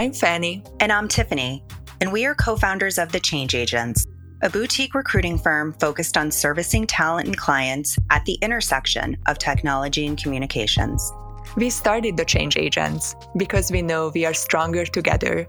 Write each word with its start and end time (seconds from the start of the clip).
I'm 0.00 0.14
Fanny. 0.14 0.62
And 0.80 0.90
I'm 0.90 1.08
Tiffany. 1.08 1.62
And 2.00 2.10
we 2.10 2.24
are 2.24 2.34
co 2.34 2.56
founders 2.56 2.96
of 2.96 3.12
The 3.12 3.20
Change 3.20 3.54
Agents, 3.54 4.06
a 4.40 4.48
boutique 4.48 4.94
recruiting 4.94 5.36
firm 5.36 5.74
focused 5.74 6.16
on 6.16 6.30
servicing 6.30 6.86
talent 6.86 7.26
and 7.26 7.36
clients 7.36 7.98
at 8.08 8.24
the 8.24 8.38
intersection 8.40 9.18
of 9.26 9.36
technology 9.36 10.06
and 10.06 10.16
communications. 10.16 11.12
We 11.54 11.68
started 11.68 12.16
The 12.16 12.24
Change 12.24 12.56
Agents 12.56 13.14
because 13.36 13.70
we 13.70 13.82
know 13.82 14.10
we 14.14 14.24
are 14.24 14.32
stronger 14.32 14.86
together 14.86 15.46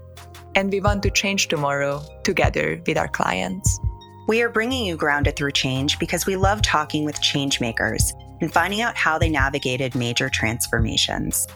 and 0.54 0.70
we 0.70 0.82
want 0.82 1.02
to 1.04 1.10
change 1.10 1.48
tomorrow 1.48 2.02
together 2.22 2.78
with 2.86 2.98
our 2.98 3.08
clients. 3.08 3.80
We 4.28 4.42
are 4.42 4.50
bringing 4.50 4.84
you 4.84 4.98
Grounded 4.98 5.34
Through 5.34 5.52
Change 5.52 5.98
because 5.98 6.26
we 6.26 6.36
love 6.36 6.60
talking 6.60 7.06
with 7.06 7.22
change 7.22 7.58
makers 7.58 8.12
and 8.42 8.52
finding 8.52 8.82
out 8.82 8.98
how 8.98 9.16
they 9.16 9.30
navigated 9.30 9.94
major 9.94 10.28
transformations. 10.28 11.46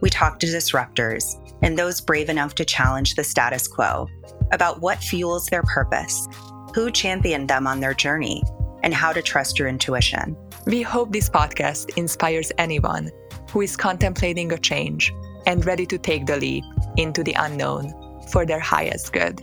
We 0.00 0.08
talk 0.08 0.38
to 0.38 0.46
disruptors 0.46 1.40
and 1.62 1.78
those 1.78 2.00
brave 2.00 2.28
enough 2.28 2.54
to 2.56 2.64
challenge 2.64 3.14
the 3.14 3.24
status 3.24 3.66
quo 3.68 4.08
about 4.52 4.80
what 4.80 4.98
fuels 4.98 5.46
their 5.46 5.62
purpose, 5.62 6.28
who 6.74 6.90
championed 6.90 7.48
them 7.48 7.66
on 7.66 7.80
their 7.80 7.94
journey, 7.94 8.42
and 8.82 8.92
how 8.92 9.12
to 9.12 9.22
trust 9.22 9.58
your 9.58 9.68
intuition. 9.68 10.36
We 10.66 10.82
hope 10.82 11.12
this 11.12 11.30
podcast 11.30 11.96
inspires 11.96 12.52
anyone 12.58 13.10
who 13.50 13.60
is 13.60 13.76
contemplating 13.76 14.52
a 14.52 14.58
change 14.58 15.12
and 15.46 15.64
ready 15.64 15.86
to 15.86 15.98
take 15.98 16.26
the 16.26 16.36
leap 16.36 16.64
into 16.96 17.22
the 17.22 17.34
unknown 17.34 17.92
for 18.30 18.46
their 18.46 18.60
highest 18.60 19.12
good. 19.12 19.40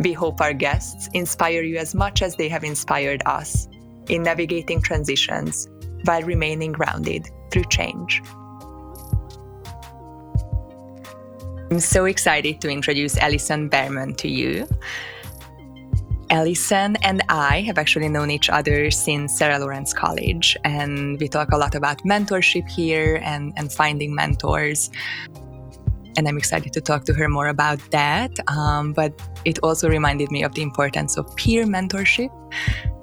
We 0.00 0.12
hope 0.12 0.40
our 0.40 0.52
guests 0.52 1.08
inspire 1.14 1.62
you 1.62 1.76
as 1.76 1.94
much 1.94 2.22
as 2.22 2.36
they 2.36 2.48
have 2.48 2.64
inspired 2.64 3.22
us 3.26 3.68
in 4.08 4.22
navigating 4.22 4.82
transitions 4.82 5.68
while 6.04 6.22
remaining 6.22 6.72
grounded 6.72 7.28
through 7.50 7.64
change. 7.70 8.22
I'm 11.70 11.80
so 11.80 12.04
excited 12.04 12.60
to 12.60 12.68
introduce 12.68 13.16
Alison 13.16 13.68
Berman 13.68 14.14
to 14.16 14.28
you. 14.28 14.68
Alison 16.30 16.96
and 16.96 17.22
I 17.28 17.62
have 17.62 17.78
actually 17.78 18.08
known 18.08 18.30
each 18.30 18.50
other 18.50 18.90
since 18.90 19.36
Sarah 19.36 19.58
Lawrence 19.58 19.92
College, 19.92 20.56
and 20.64 21.18
we 21.20 21.28
talk 21.28 21.52
a 21.52 21.56
lot 21.56 21.74
about 21.74 21.98
mentorship 21.98 22.68
here 22.68 23.20
and, 23.24 23.52
and 23.56 23.72
finding 23.72 24.14
mentors. 24.14 24.90
And 26.16 26.28
I'm 26.28 26.36
excited 26.36 26.72
to 26.74 26.80
talk 26.80 27.04
to 27.06 27.14
her 27.14 27.28
more 27.28 27.48
about 27.48 27.80
that. 27.90 28.30
Um, 28.48 28.92
but 28.92 29.12
it 29.44 29.58
also 29.60 29.88
reminded 29.88 30.30
me 30.30 30.44
of 30.44 30.54
the 30.54 30.62
importance 30.62 31.16
of 31.16 31.34
peer 31.36 31.64
mentorship 31.64 32.30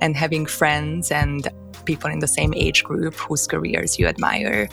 and 0.01 0.15
having 0.15 0.45
friends 0.45 1.11
and 1.11 1.47
people 1.85 2.09
in 2.09 2.19
the 2.19 2.27
same 2.27 2.53
age 2.53 2.83
group 2.83 3.15
whose 3.15 3.47
careers 3.47 3.99
you 3.99 4.07
admire. 4.07 4.69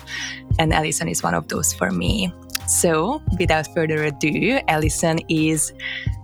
And 0.57 0.73
Alison 0.73 1.07
is 1.07 1.23
one 1.23 1.33
of 1.33 1.47
those 1.47 1.73
for 1.73 1.91
me. 1.91 2.31
So, 2.69 3.19
without 3.39 3.67
further 3.73 4.03
ado, 4.03 4.59
Alison 4.67 5.17
is 5.27 5.73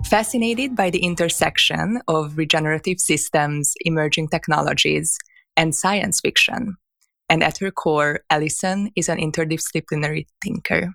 fascinated 0.04 0.76
by 0.76 0.92
the 0.92 1.00
intersection 1.00 2.00
of 2.08 2.38
regenerative 2.38 3.00
systems, 3.00 3.74
emerging 3.82 4.28
technologies, 4.28 5.18
and 5.58 5.74
science 5.74 6.22
fiction. 6.22 6.78
And 7.30 7.42
at 7.42 7.58
her 7.58 7.72
core, 7.72 8.20
Alison 8.30 8.92
is 8.96 9.10
an 9.10 9.18
interdisciplinary 9.18 10.28
thinker. 10.44 10.94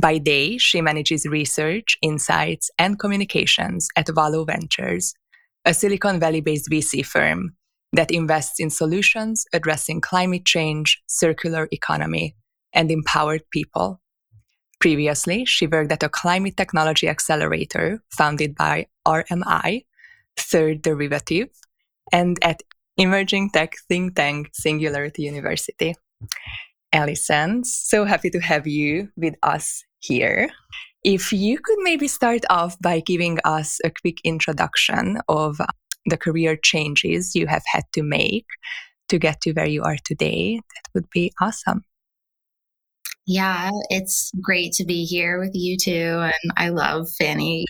By 0.00 0.18
day, 0.18 0.56
she 0.58 0.80
manages 0.80 1.26
research, 1.26 1.98
insights, 2.00 2.70
and 2.78 2.96
communications 2.96 3.88
at 3.96 4.06
Valo 4.06 4.46
Ventures, 4.46 5.14
a 5.64 5.74
Silicon 5.74 6.20
Valley 6.20 6.40
based 6.40 6.70
VC 6.70 7.04
firm 7.04 7.56
that 7.92 8.12
invests 8.12 8.60
in 8.60 8.70
solutions 8.70 9.46
addressing 9.52 10.00
climate 10.00 10.44
change, 10.44 11.02
circular 11.08 11.66
economy, 11.72 12.36
and 12.72 12.92
empowered 12.92 13.42
people. 13.50 14.00
Previously, 14.84 15.46
she 15.46 15.66
worked 15.66 15.92
at 15.92 16.02
a 16.02 16.10
climate 16.10 16.58
technology 16.58 17.08
accelerator 17.08 18.02
founded 18.10 18.54
by 18.54 18.86
RMI, 19.08 19.86
Third 20.36 20.82
Derivative, 20.82 21.48
and 22.12 22.36
at 22.42 22.60
emerging 22.98 23.48
tech 23.48 23.76
think 23.88 24.14
tank 24.14 24.50
Singularity 24.52 25.22
University. 25.22 25.94
Alison, 26.92 27.64
so 27.64 28.04
happy 28.04 28.28
to 28.28 28.40
have 28.40 28.66
you 28.66 29.08
with 29.16 29.36
us 29.42 29.82
here. 30.00 30.50
If 31.02 31.32
you 31.32 31.58
could 31.64 31.78
maybe 31.80 32.06
start 32.06 32.44
off 32.50 32.76
by 32.78 33.00
giving 33.00 33.38
us 33.42 33.80
a 33.84 33.90
quick 34.02 34.18
introduction 34.22 35.16
of 35.30 35.62
the 36.04 36.18
career 36.18 36.58
changes 36.62 37.34
you 37.34 37.46
have 37.46 37.62
had 37.72 37.84
to 37.94 38.02
make 38.02 38.44
to 39.08 39.18
get 39.18 39.40
to 39.40 39.52
where 39.52 39.64
you 39.64 39.82
are 39.82 39.96
today, 40.04 40.56
that 40.56 40.90
would 40.92 41.08
be 41.08 41.32
awesome. 41.40 41.86
Yeah, 43.26 43.70
it's 43.88 44.30
great 44.42 44.72
to 44.74 44.84
be 44.84 45.04
here 45.06 45.38
with 45.38 45.52
you 45.54 45.76
too. 45.78 46.20
And 46.22 46.52
I 46.58 46.68
love 46.68 47.08
Fanny, 47.18 47.64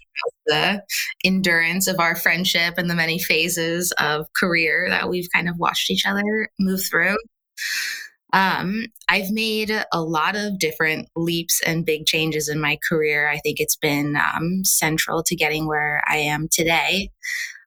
the 0.46 0.82
endurance 1.24 1.86
of 1.86 2.00
our 2.00 2.16
friendship 2.16 2.74
and 2.76 2.90
the 2.90 2.94
many 2.96 3.18
phases 3.20 3.92
of 4.00 4.26
career 4.38 4.86
that 4.90 5.08
we've 5.08 5.28
kind 5.32 5.48
of 5.48 5.56
watched 5.58 5.90
each 5.90 6.06
other 6.06 6.48
move 6.58 6.80
through. 6.84 7.16
Um, 8.32 8.86
I've 9.08 9.30
made 9.30 9.70
a 9.92 10.02
lot 10.02 10.34
of 10.34 10.58
different 10.58 11.08
leaps 11.14 11.60
and 11.64 11.86
big 11.86 12.04
changes 12.06 12.48
in 12.48 12.60
my 12.60 12.78
career. 12.88 13.28
I 13.28 13.38
think 13.38 13.60
it's 13.60 13.76
been 13.76 14.16
um, 14.16 14.64
central 14.64 15.22
to 15.24 15.36
getting 15.36 15.68
where 15.68 16.02
I 16.08 16.16
am 16.16 16.48
today. 16.50 17.10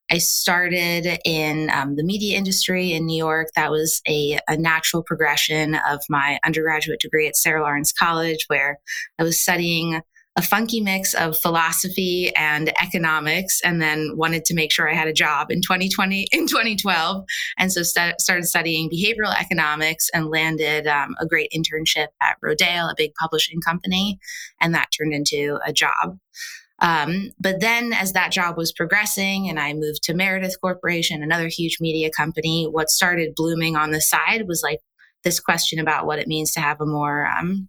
I 0.10 0.20
started 0.20 1.20
in 1.26 1.70
um, 1.70 1.96
the 1.96 2.04
media 2.04 2.38
industry 2.38 2.94
in 2.94 3.06
New 3.06 3.18
York. 3.18 3.50
That 3.56 3.72
was 3.72 4.02
a, 4.08 4.40
a, 4.48 4.58
natural 4.58 5.04
progression 5.04 5.76
of 5.90 6.02
my 6.10 6.40
undergraduate 6.46 7.02
degree 7.02 7.28
at 7.28 7.36
Sarah 7.36 7.62
Lawrence 7.62 7.92
College, 7.92 8.46
where 8.48 8.80
I 9.20 9.24
was 9.24 9.42
studying 9.42 10.02
a 10.38 10.42
funky 10.42 10.80
mix 10.80 11.16
of 11.16 11.38
philosophy 11.38 12.32
and 12.38 12.72
economics, 12.82 13.60
and 13.62 13.82
then 13.82 14.12
wanted 14.16 14.46
to 14.46 14.54
make 14.54 14.72
sure 14.72 14.90
I 14.90 14.94
had 14.94 15.08
a 15.08 15.14
job 15.14 15.50
in 15.50 15.62
2020, 15.62 16.28
in 16.32 16.48
2012. 16.48 17.24
And 17.58 17.74
so 17.74 17.82
st- 17.82 18.22
started 18.22 18.46
studying 18.46 18.90
behavioral 18.90 19.36
economics 19.38 20.10
and 20.14 20.28
landed 20.28 20.86
um, 20.86 21.16
a 21.20 21.26
great 21.26 21.52
internship 21.56 22.08
at 22.22 22.38
Rodale, 22.46 22.92
a 22.92 22.96
big 22.96 23.14
publishing 23.20 23.62
company. 23.62 24.20
And 24.62 24.76
that 24.76 24.90
turned 24.96 25.14
into 25.14 25.58
a 25.66 25.74
job. 25.74 26.20
Um, 26.80 27.32
but 27.40 27.60
then, 27.60 27.92
as 27.94 28.14
that 28.14 28.32
job 28.32 28.58
was 28.58 28.72
progressing 28.72 29.50
and 29.50 29.60
I 29.60 29.74
moved 29.74 30.04
to 30.04 30.14
Meredith 30.14 30.60
Corporation, 30.62 31.24
another 31.24 31.48
huge 31.48 31.78
media 31.80 32.10
company, 32.16 32.68
what 32.70 32.90
started 32.90 33.34
blooming 33.36 33.76
on 33.76 33.92
the 33.92 34.02
side 34.02 34.48
was 34.48 34.62
like 34.64 34.80
this 35.24 35.40
question 35.40 35.80
about 35.80 36.06
what 36.06 36.20
it 36.20 36.28
means 36.28 36.54
to 36.54 36.60
have 36.60 36.80
a 36.80 36.86
more 36.86 37.26
um, 37.26 37.68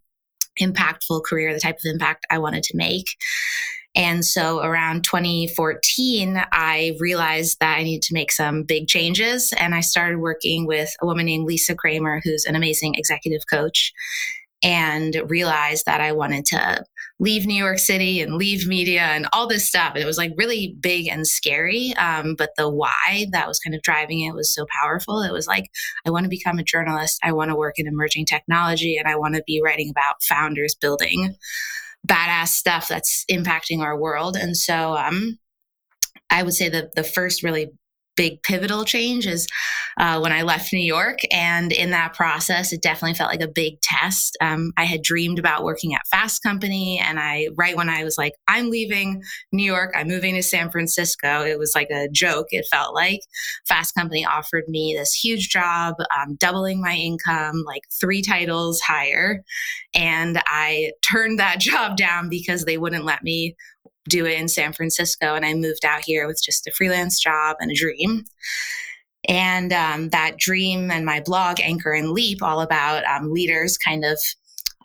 impactful 0.60 1.24
career, 1.24 1.54
the 1.54 1.60
type 1.60 1.76
of 1.76 1.90
impact 1.90 2.26
I 2.30 2.38
wanted 2.38 2.62
to 2.64 2.76
make. 2.76 3.06
And 3.94 4.24
so 4.24 4.60
around 4.60 5.04
2014, 5.04 6.40
I 6.52 6.96
realized 7.00 7.58
that 7.60 7.78
I 7.78 7.82
needed 7.82 8.02
to 8.02 8.14
make 8.14 8.30
some 8.30 8.62
big 8.62 8.86
changes. 8.86 9.52
And 9.58 9.74
I 9.74 9.80
started 9.80 10.18
working 10.18 10.66
with 10.66 10.94
a 11.00 11.06
woman 11.06 11.26
named 11.26 11.46
Lisa 11.46 11.74
Kramer, 11.74 12.20
who's 12.22 12.44
an 12.44 12.54
amazing 12.54 12.94
executive 12.94 13.42
coach, 13.50 13.92
and 14.62 15.22
realized 15.28 15.86
that 15.86 16.00
I 16.00 16.12
wanted 16.12 16.44
to 16.46 16.84
leave 17.20 17.46
New 17.46 17.54
York 17.54 17.78
City 17.78 18.20
and 18.20 18.34
leave 18.34 18.66
media 18.66 19.02
and 19.02 19.26
all 19.32 19.46
this 19.46 19.68
stuff. 19.68 19.92
And 19.94 20.02
it 20.02 20.06
was 20.06 20.18
like 20.18 20.32
really 20.36 20.76
big 20.80 21.08
and 21.08 21.26
scary. 21.26 21.94
Um, 21.96 22.34
but 22.36 22.50
the 22.56 22.68
why 22.68 23.26
that 23.32 23.48
was 23.48 23.60
kind 23.60 23.74
of 23.74 23.82
driving 23.82 24.20
it 24.20 24.34
was 24.34 24.52
so 24.52 24.66
powerful. 24.80 25.22
It 25.22 25.32
was 25.32 25.46
like, 25.46 25.70
I 26.06 26.10
want 26.10 26.24
to 26.24 26.30
become 26.30 26.58
a 26.58 26.64
journalist. 26.64 27.18
I 27.22 27.32
want 27.32 27.50
to 27.50 27.56
work 27.56 27.74
in 27.78 27.86
emerging 27.86 28.26
technology 28.26 28.96
and 28.96 29.08
I 29.08 29.16
want 29.16 29.34
to 29.36 29.42
be 29.46 29.60
writing 29.64 29.90
about 29.90 30.22
founders 30.28 30.74
building 30.74 31.36
badass 32.06 32.48
stuff 32.48 32.88
that's 32.88 33.24
impacting 33.30 33.80
our 33.80 33.98
world. 33.98 34.36
And 34.36 34.56
so, 34.56 34.96
um, 34.96 35.38
I 36.30 36.42
would 36.42 36.54
say 36.54 36.68
that 36.68 36.94
the 36.94 37.04
first 37.04 37.42
really 37.42 37.70
big 38.18 38.42
pivotal 38.42 38.84
change 38.84 39.28
is 39.28 39.46
uh, 40.00 40.18
when 40.18 40.32
I 40.32 40.42
left 40.42 40.72
New 40.72 40.80
York. 40.80 41.20
And 41.30 41.72
in 41.72 41.90
that 41.92 42.14
process, 42.14 42.72
it 42.72 42.82
definitely 42.82 43.14
felt 43.14 43.30
like 43.30 43.40
a 43.40 43.48
big 43.48 43.80
test. 43.80 44.36
Um, 44.40 44.72
I 44.76 44.84
had 44.84 45.02
dreamed 45.02 45.38
about 45.38 45.62
working 45.62 45.94
at 45.94 46.06
Fast 46.10 46.42
Company. 46.42 46.98
And 46.98 47.20
I, 47.20 47.48
right 47.56 47.76
when 47.76 47.88
I 47.88 48.02
was 48.02 48.18
like, 48.18 48.32
I'm 48.48 48.70
leaving 48.70 49.22
New 49.52 49.64
York, 49.64 49.94
I'm 49.94 50.08
moving 50.08 50.34
to 50.34 50.42
San 50.42 50.68
Francisco, 50.68 51.44
it 51.44 51.60
was 51.60 51.72
like 51.76 51.90
a 51.90 52.08
joke. 52.12 52.48
It 52.50 52.66
felt 52.68 52.92
like 52.92 53.20
Fast 53.68 53.94
Company 53.94 54.26
offered 54.26 54.64
me 54.66 54.96
this 54.98 55.14
huge 55.14 55.48
job, 55.48 55.94
um, 56.18 56.34
doubling 56.40 56.80
my 56.80 56.94
income, 56.94 57.62
like 57.64 57.82
three 58.00 58.20
titles 58.20 58.80
higher. 58.80 59.44
And 59.94 60.42
I 60.46 60.90
turned 61.08 61.38
that 61.38 61.60
job 61.60 61.96
down 61.96 62.28
because 62.28 62.64
they 62.64 62.78
wouldn't 62.78 63.04
let 63.04 63.22
me 63.22 63.54
do 64.08 64.26
it 64.26 64.38
in 64.38 64.48
San 64.48 64.72
Francisco. 64.72 65.34
And 65.34 65.44
I 65.44 65.54
moved 65.54 65.84
out 65.84 66.02
here 66.04 66.26
with 66.26 66.40
just 66.42 66.66
a 66.66 66.72
freelance 66.72 67.20
job 67.20 67.56
and 67.60 67.70
a 67.70 67.74
dream. 67.74 68.24
And 69.28 69.72
um, 69.72 70.08
that 70.10 70.38
dream 70.38 70.90
and 70.90 71.04
my 71.04 71.20
blog, 71.20 71.60
Anchor 71.60 71.92
and 71.92 72.10
Leap, 72.12 72.42
all 72.42 72.60
about 72.60 73.04
um, 73.04 73.32
leaders 73.32 73.76
kind 73.76 74.04
of, 74.04 74.18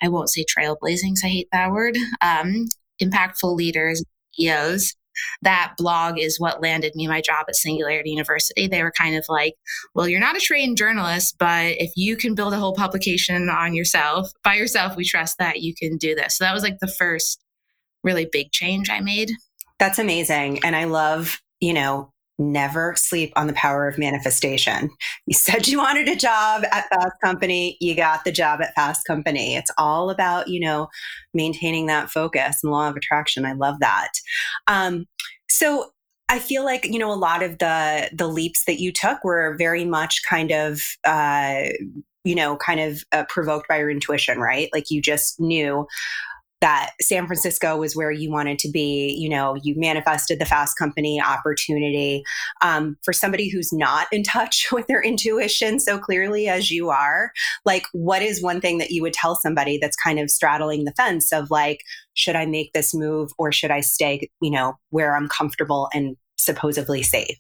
I 0.02 0.10
won't 0.10 0.30
say 0.30 0.44
trailblazing, 0.46 1.14
I 1.24 1.28
hate 1.28 1.48
that 1.52 1.72
word, 1.72 1.98
um, 2.22 2.68
impactful 3.02 3.56
leaders, 3.56 4.04
CEOs. 4.34 4.96
That 5.44 5.75
blog 5.78 6.18
is 6.18 6.40
what 6.40 6.62
landed 6.62 6.96
me 6.96 7.08
my 7.08 7.22
job 7.22 7.46
at 7.48 7.56
Singularity 7.56 8.10
University. 8.10 8.68
They 8.68 8.81
were 8.81 8.92
kind 8.98 9.16
of 9.16 9.24
like, 9.30 9.54
well, 9.94 10.08
you're 10.08 10.20
not 10.20 10.36
a 10.36 10.40
trained 10.40 10.75
journalist, 10.75 11.36
but 11.38 11.75
if 11.78 11.92
you 11.96 12.18
can 12.18 12.34
build 12.34 12.54
a 12.54 12.58
whole 12.58 12.74
publication 12.74 13.48
on 13.48 13.75
yourself, 13.75 14.31
by 14.44 14.56
yourself, 14.56 14.96
we 14.96 15.06
trust 15.06 15.38
that 15.38 15.62
you 15.62 15.75
can 15.75 15.98
do 15.98 16.16
this. 16.16 16.38
So 16.38 16.44
that 16.44 16.54
was 16.54 16.64
like 16.64 16.80
the 16.80 16.88
first 16.88 17.40
really 18.04 18.28
big 18.32 18.52
change 18.52 18.90
I 18.90 19.00
made. 19.00 19.32
That's 19.80 20.00
amazing. 20.00 20.64
And 20.64 20.76
I 20.76 20.86
love, 20.86 21.42
you 21.60 21.74
know, 21.74 22.12
never 22.40 22.96
sleep 22.96 23.32
on 23.36 23.48
the 23.48 23.54
power 23.54 23.88
of 23.88 23.98
manifestation. 23.98 24.90
You 25.28 25.34
said 25.34 25.68
you 25.68 25.78
wanted 25.78 26.08
a 26.10 26.16
job 26.16 26.64
at 26.72 26.90
Fast 26.90 27.14
Company, 27.24 27.78
you 27.80 27.96
got 27.96 28.26
the 28.26 28.32
job 28.32 28.62
at 28.62 28.74
Fast 28.76 29.06
Company. 29.06 29.56
It's 29.56 29.72
all 29.78 30.10
about, 30.10 30.48
you 30.48 30.60
know, 30.60 30.88
maintaining 31.34 31.86
that 31.88 32.10
focus 32.10 32.60
and 32.64 32.72
law 32.72 32.90
of 32.90 32.96
attraction. 32.96 33.46
I 33.46 33.54
love 33.54 33.80
that. 33.80 34.12
Um, 34.68 35.06
so 35.50 35.92
I 36.30 36.40
feel 36.40 36.64
like 36.66 36.86
you 36.86 36.98
know 36.98 37.12
a 37.12 37.16
lot 37.16 37.44
of 37.44 37.60
the 37.60 38.10
the 38.12 38.28
leaps 38.28 38.66
that 38.66 38.80
you 38.80 38.92
took 38.92 39.24
were 39.24 39.56
very 39.58 39.86
much 39.86 40.22
kind 40.28 40.52
of 40.52 40.82
uh, 41.04 41.66
you 42.24 42.34
know 42.34 42.56
kind 42.58 42.80
of 42.80 43.04
uh, 43.12 43.26
provoked 43.30 43.68
by 43.68 43.78
your 43.78 43.92
intuition, 43.92 44.40
right? 44.40 44.70
Like 44.74 44.90
you 44.90 45.02
just 45.02 45.40
knew 45.40 45.86
that 46.63 46.92
San 47.01 47.27
Francisco 47.27 47.75
was 47.75 47.94
where 47.94 48.10
you 48.10 48.31
wanted 48.31 48.57
to 48.57 48.71
be. 48.71 49.13
You 49.19 49.27
know, 49.27 49.57
you 49.63 49.75
manifested 49.75 50.39
the 50.39 50.45
fast 50.45 50.77
company 50.77 51.21
opportunity. 51.21 52.24
Um, 52.62 52.95
for 53.04 53.12
somebody 53.12 53.50
who's 53.50 53.74
not 53.74 54.07
in 54.13 54.24
touch 54.24 54.68
with 54.71 54.88
their 54.88 55.04
intuition 55.04 55.77
so 55.81 56.00
clearly 56.00 56.48
as 56.48 56.71
you 56.71 56.89
are, 56.89 57.33
like, 57.65 57.83
what 57.92 58.21
is 58.21 58.42
one 58.42 58.62
thing 58.62 58.77
that 58.77 58.92
you 58.92 59.01
would 59.01 59.12
tell 59.12 59.36
somebody 59.36 59.77
that's 59.77 59.98
kind 59.98 60.19
of 60.19 60.31
straddling 60.31 60.86
the 60.86 60.94
fence 60.94 61.33
of 61.33 61.51
like, 61.51 61.81
should 62.13 62.38
I 62.38 62.45
make 62.45 62.71
this 62.71 62.94
move 62.94 63.31
or 63.38 63.51
should 63.51 63.71
I 63.71 63.81
stay, 63.81 64.30
you 64.42 64.51
know, 64.51 64.77
where 64.89 65.18
I'm 65.18 65.27
comfortable 65.27 65.89
and 65.94 66.15
supposedly 66.38 67.04
safe? 67.04 67.38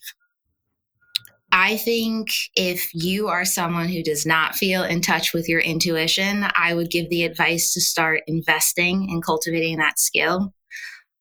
I 1.55 1.77
think 1.77 2.29
if 2.55 2.89
you 2.95 3.27
are 3.27 3.45
someone 3.45 3.87
who 3.87 4.01
does 4.01 4.25
not 4.25 4.55
feel 4.55 4.83
in 4.83 5.01
touch 5.01 5.35
with 5.35 5.47
your 5.47 5.59
intuition, 5.59 6.47
I 6.55 6.73
would 6.73 6.89
give 6.89 7.11
the 7.11 7.25
advice 7.25 7.73
to 7.73 7.81
start 7.81 8.21
investing 8.25 9.07
in 9.11 9.21
cultivating 9.21 9.77
that 9.77 9.99
skill. 9.99 10.51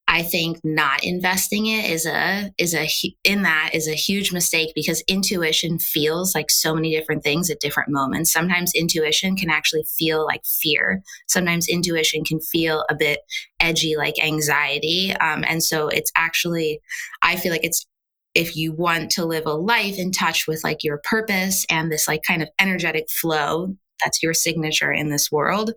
I 0.08 0.22
think 0.22 0.58
not 0.64 1.04
investing 1.04 1.66
it 1.66 1.88
is 1.88 2.06
a 2.06 2.50
is 2.58 2.74
a 2.74 2.88
in 3.24 3.42
that 3.42 3.70
is 3.74 3.86
a 3.86 3.94
huge 3.94 4.32
mistake 4.32 4.72
because 4.74 5.02
intuition 5.06 5.78
feels 5.78 6.34
like 6.34 6.50
so 6.50 6.74
many 6.74 6.94
different 6.94 7.22
things 7.22 7.50
at 7.50 7.60
different 7.60 7.90
moments. 7.90 8.32
Sometimes 8.32 8.72
intuition 8.74 9.36
can 9.36 9.50
actually 9.50 9.84
feel 9.98 10.24
like 10.24 10.42
fear. 10.62 11.02
Sometimes 11.28 11.68
intuition 11.68 12.24
can 12.24 12.40
feel 12.40 12.84
a 12.88 12.94
bit 12.94 13.20
edgy, 13.60 13.96
like 13.96 14.22
anxiety. 14.22 15.14
Um, 15.20 15.44
and 15.46 15.62
so 15.62 15.88
it's 15.88 16.10
actually, 16.16 16.80
I 17.22 17.36
feel 17.36 17.52
like 17.52 17.64
it's 17.64 17.86
if 18.34 18.56
you 18.56 18.72
want 18.72 19.10
to 19.12 19.24
live 19.24 19.46
a 19.46 19.52
life 19.52 19.98
in 19.98 20.10
touch 20.10 20.46
with 20.46 20.62
like 20.64 20.82
your 20.82 21.00
purpose 21.04 21.66
and 21.70 21.90
this 21.90 22.08
like 22.08 22.22
kind 22.26 22.42
of 22.42 22.48
energetic 22.58 23.04
flow 23.10 23.74
that's 24.02 24.22
your 24.22 24.34
signature 24.34 24.92
in 24.92 25.10
this 25.10 25.30
world 25.30 25.72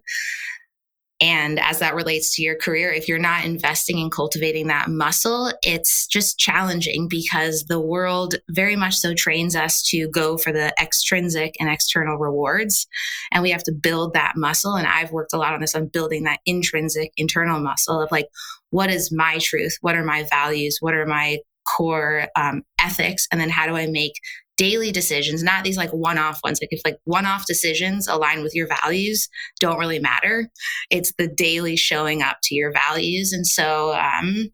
and 1.21 1.59
as 1.61 1.79
that 1.79 1.95
relates 1.95 2.35
to 2.35 2.41
your 2.41 2.57
career, 2.57 2.91
if 2.91 3.07
you're 3.07 3.17
not 3.17 3.45
investing 3.45 3.99
in 3.99 4.09
cultivating 4.09 4.67
that 4.67 4.89
muscle, 4.89 5.49
it's 5.63 6.07
just 6.07 6.37
challenging 6.37 7.07
because 7.09 7.63
the 7.69 7.79
world 7.79 8.35
very 8.49 8.75
much 8.75 8.95
so 8.95 9.13
trains 9.13 9.55
us 9.55 9.81
to 9.91 10.09
go 10.09 10.37
for 10.37 10.51
the 10.51 10.73
extrinsic 10.79 11.55
and 11.57 11.69
external 11.69 12.17
rewards. 12.17 12.85
And 13.31 13.41
we 13.41 13.51
have 13.51 13.63
to 13.63 13.71
build 13.71 14.13
that 14.13 14.33
muscle. 14.35 14.75
And 14.75 14.87
I've 14.87 15.13
worked 15.13 15.31
a 15.31 15.37
lot 15.37 15.53
on 15.53 15.61
this 15.61 15.73
on 15.73 15.87
building 15.87 16.23
that 16.23 16.41
intrinsic 16.45 17.13
internal 17.15 17.61
muscle 17.61 18.01
of 18.01 18.11
like, 18.11 18.27
what 18.71 18.89
is 18.89 19.09
my 19.09 19.37
truth? 19.39 19.77
What 19.79 19.95
are 19.95 20.03
my 20.03 20.23
values? 20.29 20.79
What 20.81 20.95
are 20.95 21.05
my 21.05 21.37
core 21.67 22.27
um, 22.35 22.63
ethics 22.79 23.27
and 23.31 23.39
then 23.41 23.49
how 23.49 23.65
do 23.65 23.75
i 23.75 23.87
make 23.87 24.13
daily 24.57 24.91
decisions 24.91 25.43
not 25.43 25.63
these 25.63 25.77
like 25.77 25.91
one-off 25.91 26.39
ones 26.43 26.59
like 26.61 26.69
if 26.71 26.81
like 26.85 26.97
one-off 27.03 27.45
decisions 27.45 28.07
align 28.07 28.41
with 28.41 28.55
your 28.55 28.67
values 28.67 29.27
don't 29.59 29.79
really 29.79 29.99
matter. 29.99 30.49
It's 30.89 31.13
the 31.17 31.27
daily 31.27 31.75
showing 31.75 32.21
up 32.21 32.37
to 32.43 32.55
your 32.55 32.71
values. 32.71 33.33
And 33.33 33.45
so 33.45 33.93
um, 33.93 34.51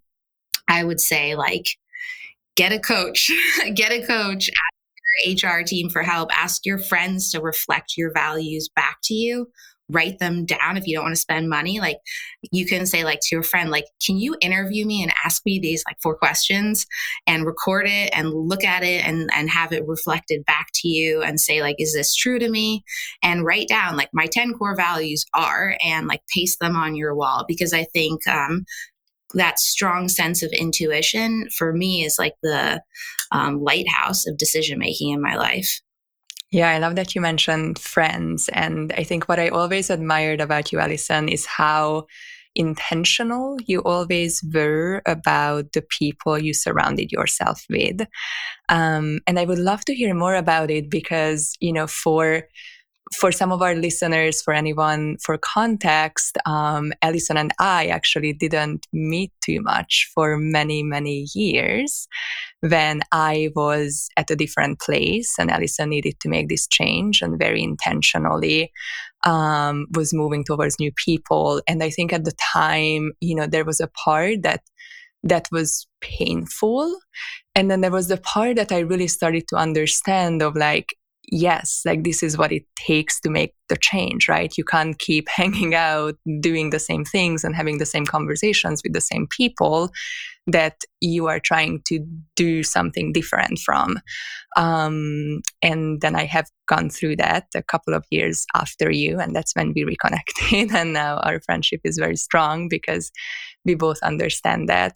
i 0.68 0.84
would 0.84 1.00
say 1.00 1.36
like 1.36 1.78
get 2.56 2.72
a 2.72 2.80
coach 2.80 3.30
get 3.75 3.92
a 3.92 4.06
coach 4.06 4.50
ask 4.50 5.36
your 5.44 5.52
hr 5.52 5.64
team 5.64 5.90
for 5.90 6.04
help 6.04 6.30
ask 6.36 6.66
your 6.66 6.80
friends 6.80 7.31
to 7.31 7.42
reflect 7.42 7.94
your 7.98 8.12
values 8.14 8.69
back 8.75 8.98
to 9.04 9.14
you 9.14 9.48
write 9.92 10.20
them 10.20 10.46
down 10.46 10.78
if 10.78 10.88
you 10.88 10.96
don't 10.96 11.06
want 11.06 11.16
to 11.16 11.22
spend 11.22 11.50
money. 11.50 11.80
Like 11.80 11.98
you 12.52 12.66
can 12.66 12.86
say 12.86 13.04
like 13.04 13.20
to 13.22 13.36
your 13.36 13.44
friend 13.44 13.70
like 13.70 13.86
can 14.06 14.18
you 14.18 14.36
interview 14.42 14.86
me 14.86 15.04
and 15.04 15.14
ask 15.24 15.42
me 15.46 15.60
these 15.60 15.84
like 15.88 15.98
four 16.02 16.16
questions 16.16 16.86
and 17.28 17.46
record 17.46 17.88
it 17.88 18.10
and 18.14 18.34
look 18.34 18.64
at 18.64 18.84
it 18.84 19.06
and 19.06 19.30
and 19.36 19.50
have 19.50 19.72
it 19.72 19.88
reflected 19.88 20.44
back 20.46 20.68
to 20.74 20.88
you 20.88 21.22
and 21.22 21.40
say 21.40 21.62
like 21.62 21.76
is 21.80 21.94
this 21.94 22.16
true 22.16 22.40
to 22.40 22.50
me 22.50 22.84
and 23.22 23.46
write 23.46 23.68
down 23.68 23.96
like 23.96 24.10
my 24.14 24.28
10 24.28 24.54
core 24.54 24.76
values 24.76 25.26
are 25.34 25.76
and 25.84 26.08
like 26.08 26.22
paste 26.34 26.60
them 26.60 26.76
on 26.76 26.96
your 26.96 27.16
wall 27.16 27.46
because 27.48 27.74
i 27.74 27.84
think 27.94 28.26
um 28.28 28.66
that 29.34 29.60
strong 29.60 30.10
sense 30.10 30.44
of 30.44 30.52
intuition 30.52 31.48
for 31.58 31.72
me 31.72 32.04
is 32.04 32.18
like 32.20 32.34
the 32.44 32.82
um, 33.32 33.64
lighthouse 33.64 34.28
of 34.28 34.38
decision 34.38 34.78
making 34.78 35.12
in 35.14 35.22
my 35.22 35.36
life 35.36 35.80
yeah, 36.51 36.69
I 36.69 36.80
love 36.80 36.95
that 36.95 37.15
you 37.15 37.21
mentioned 37.21 37.80
friends. 37.80 38.50
And 38.50 38.92
I 38.98 39.03
think 39.03 39.30
what 39.30 39.39
I 39.39 39.50
always 39.50 39.89
admired 39.89 40.42
about 40.42 40.71
you, 40.71 40.80
Alison, 40.80 41.30
is 41.30 41.45
how 41.45 42.07
intentional 42.56 43.57
you 43.65 43.80
always 43.83 44.44
were 44.53 45.01
about 45.06 45.71
the 45.71 45.81
people 45.81 46.38
you 46.38 46.53
surrounded 46.53 47.09
yourself 47.09 47.65
with. 47.69 48.01
Um, 48.69 49.21
and 49.27 49.39
I 49.39 49.45
would 49.45 49.59
love 49.59 49.86
to 49.86 49.95
hear 49.95 50.13
more 50.13 50.36
about 50.36 50.69
it 50.69 50.89
because, 50.89 51.56
you 51.62 51.71
know, 51.71 51.88
for 51.88 52.44
for 53.13 53.31
some 53.31 53.52
of 53.52 53.62
our 53.62 53.75
listeners, 53.75 54.42
for 54.42 54.54
anyone, 54.54 55.18
for 55.22 55.38
context, 55.38 56.38
um, 56.46 56.94
Alison 57.02 57.38
and 57.38 57.54
I 57.60 57.88
actually 57.88 58.34
didn't 58.34 58.88
meet 58.94 59.31
too 59.44 59.62
much 59.62 60.10
for 60.13 60.38
many, 60.38 60.81
many 60.81 61.28
years 61.36 62.08
when 62.62 63.02
I 63.12 63.50
was 63.56 64.08
at 64.18 64.31
a 64.31 64.36
different 64.36 64.80
place 64.80 65.36
and 65.38 65.52
Alison 65.52 65.90
needed 65.90 66.19
to 66.22 66.30
make 66.30 66.48
this 66.48 66.68
change 66.68 67.22
and 67.22 67.38
very 67.38 67.62
intentionally 67.62 68.72
um, 69.24 69.88
was 69.94 70.14
moving 70.14 70.44
towards 70.44 70.80
new 70.80 70.92
people. 70.94 71.62
And 71.68 71.84
I 71.84 71.90
think 71.90 72.14
at 72.14 72.24
the 72.24 72.34
time, 72.54 73.12
you 73.19 73.36
know, 73.36 73.48
there 73.48 73.66
was 73.66 73.80
a 73.80 73.88
part 73.88 74.44
that 74.44 74.62
that 75.24 75.48
was 75.52 75.88
painful. 76.02 76.98
And 77.54 77.69
then 77.69 77.81
there 77.81 77.92
was 77.92 78.07
the 78.07 78.18
part 78.18 78.56
that 78.56 78.72
I 78.72 78.80
really 78.80 79.07
started 79.07 79.48
to 79.50 79.56
understand 79.56 80.42
of 80.42 80.56
like, 80.56 80.95
yes, 81.30 81.81
like 81.85 82.04
this 82.04 82.23
is 82.23 82.37
what 82.37 82.51
it 82.51 82.66
takes 82.75 83.19
to 83.21 83.30
make 83.30 83.54
the 83.71 83.78
change, 83.78 84.28
right? 84.30 84.56
You 84.57 84.63
can't 84.63 84.99
keep 84.99 85.28
hanging 85.40 85.73
out, 85.73 86.16
doing 86.40 86.69
the 86.69 86.80
same 86.80 87.06
things 87.06 87.44
and 87.44 87.56
having 87.56 87.80
the 87.80 87.85
same 87.85 88.06
conversations 88.06 88.81
with 88.83 88.94
the 88.94 89.01
same 89.01 89.25
people 89.28 89.92
that 90.47 90.81
you 91.01 91.28
are 91.28 91.40
trying 91.40 91.81
to 91.85 92.06
do 92.35 92.63
something 92.63 93.13
different 93.13 93.59
from. 93.59 93.99
Um, 94.57 95.42
and 95.61 96.01
then 96.01 96.16
I 96.16 96.25
have 96.25 96.47
gone 96.68 96.90
through 96.90 97.18
that 97.18 97.45
a 97.56 97.63
couple 97.63 97.94
of 97.94 98.04
years 98.09 98.45
after 98.56 98.92
you, 98.92 99.19
and 99.19 99.35
that's 99.35 99.56
when 99.56 99.73
we 99.73 99.83
reconnected. 99.94 100.71
and 100.75 100.94
now 100.94 101.18
our 101.18 101.40
friendship 101.42 101.81
is 101.83 101.97
very 101.97 102.16
strong 102.16 102.68
because 102.68 103.11
we 103.66 103.75
both 103.75 103.99
understand 104.04 104.68
that. 104.69 104.94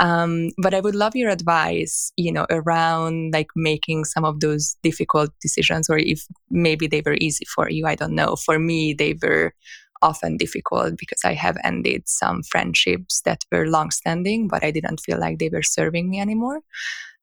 Um, 0.00 0.50
but 0.62 0.74
I 0.74 0.80
would 0.80 0.94
love 0.94 1.14
your 1.14 1.30
advice, 1.30 2.12
you 2.16 2.32
know, 2.32 2.46
around 2.50 3.32
like 3.32 3.48
making 3.54 4.04
some 4.06 4.24
of 4.24 4.40
those 4.40 4.76
difficult 4.82 5.30
decisions, 5.40 5.88
or 5.90 5.98
if 5.98 6.22
maybe 6.50 6.86
they 6.86 7.02
were 7.04 7.16
easy 7.20 7.44
for 7.54 7.70
you. 7.70 7.86
I 7.86 7.94
don't 7.94 8.14
know. 8.16 8.36
For 8.36 8.58
me, 8.58 8.94
they 8.94 9.14
were 9.22 9.54
often 10.02 10.36
difficult 10.36 10.98
because 10.98 11.22
I 11.24 11.34
have 11.34 11.56
ended 11.64 12.02
some 12.06 12.42
friendships 12.42 13.22
that 13.24 13.44
were 13.52 13.68
long-standing, 13.68 14.48
but 14.48 14.64
I 14.64 14.70
didn't 14.70 15.00
feel 15.00 15.18
like 15.18 15.38
they 15.38 15.48
were 15.48 15.62
serving 15.62 16.10
me 16.10 16.20
anymore. 16.20 16.60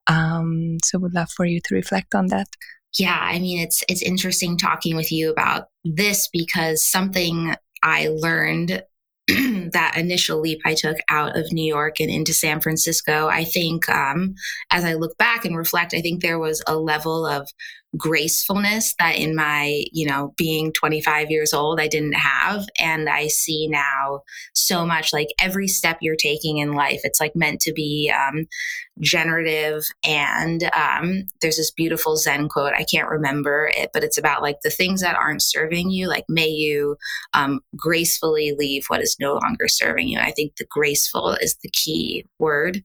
Um, 0.08 0.78
so, 0.84 1.00
would 1.00 1.14
love 1.14 1.32
for 1.32 1.46
you 1.46 1.60
to 1.66 1.76
reflect 1.76 2.16
on 2.16 2.28
that. 2.28 2.48
Yeah, 2.98 3.20
I 3.20 3.40
mean, 3.40 3.60
it's 3.60 3.84
it's 3.90 4.02
interesting 4.02 4.58
talking 4.58 4.96
with 4.96 5.12
you 5.12 5.32
about 5.32 5.68
this 5.84 6.30
because 6.32 6.86
something 6.86 7.56
I 7.84 8.10
learned 8.12 8.84
that 9.28 9.94
initial 9.96 10.42
leap 10.42 10.60
I 10.66 10.74
took 10.74 10.98
out 11.10 11.38
of 11.38 11.52
New 11.54 11.66
York 11.66 12.00
and 12.00 12.10
into 12.10 12.34
San 12.34 12.60
Francisco, 12.60 13.28
I 13.28 13.46
think 13.46 13.88
um, 13.90 14.36
as 14.70 14.84
I 14.84 14.96
look 14.96 15.18
back 15.18 15.46
and 15.46 15.56
reflect, 15.56 15.94
I 15.94 16.02
think 16.02 16.22
there 16.22 16.40
was 16.40 16.62
a 16.68 16.76
level 16.76 17.26
of 17.26 17.50
gracefulness 17.98 18.96
that 19.00 19.18
in 19.18 19.36
my, 19.36 19.84
you 19.92 20.08
know, 20.08 20.34
being 20.38 20.74
25 20.74 21.30
years 21.30 21.54
old, 21.54 21.80
I 21.80 21.88
didn't 21.88 22.14
have. 22.14 22.66
And 22.80 23.10
I 23.10 23.28
see 23.28 23.68
now 23.68 24.22
so 24.54 24.86
much 24.86 25.14
like 25.14 25.28
every 25.40 25.68
step 25.68 25.98
you're 26.02 26.16
taking 26.16 26.58
in 26.58 26.74
life, 26.74 27.02
it's 27.04 27.20
like 27.20 27.36
meant 27.36 27.62
to 27.62 27.74
be 27.74 28.12
um, 28.12 28.46
generative. 29.00 29.84
And 30.04 30.70
um, 30.76 31.24
there's 31.42 31.58
this 31.58 31.72
beautiful 31.72 32.18
Zen 32.18 32.50
quote. 32.50 32.74
I 32.74 32.86
can't 32.86 33.10
remember 33.10 33.72
it, 33.76 33.92
but 33.94 34.04
it's 34.04 34.18
about 34.18 34.42
like 34.42 34.58
the 34.64 34.70
things 34.70 35.02
that 35.02 35.16
aren't 35.16 35.44
serving 35.44 35.92
you, 35.92 36.08
like 36.08 36.26
may 36.28 36.48
you 36.48 36.98
um, 37.34 37.60
gracefully 37.76 38.54
leave 38.58 38.86
what 38.88 39.02
is 39.02 39.18
no 39.20 39.34
longer 39.34 39.68
serving 39.68 40.08
you. 40.08 40.20
I 40.20 40.32
think 40.32 40.56
the 40.56 40.68
graceful 40.70 41.34
is 41.42 41.58
the 41.62 41.70
key 41.70 42.26
word. 42.40 42.84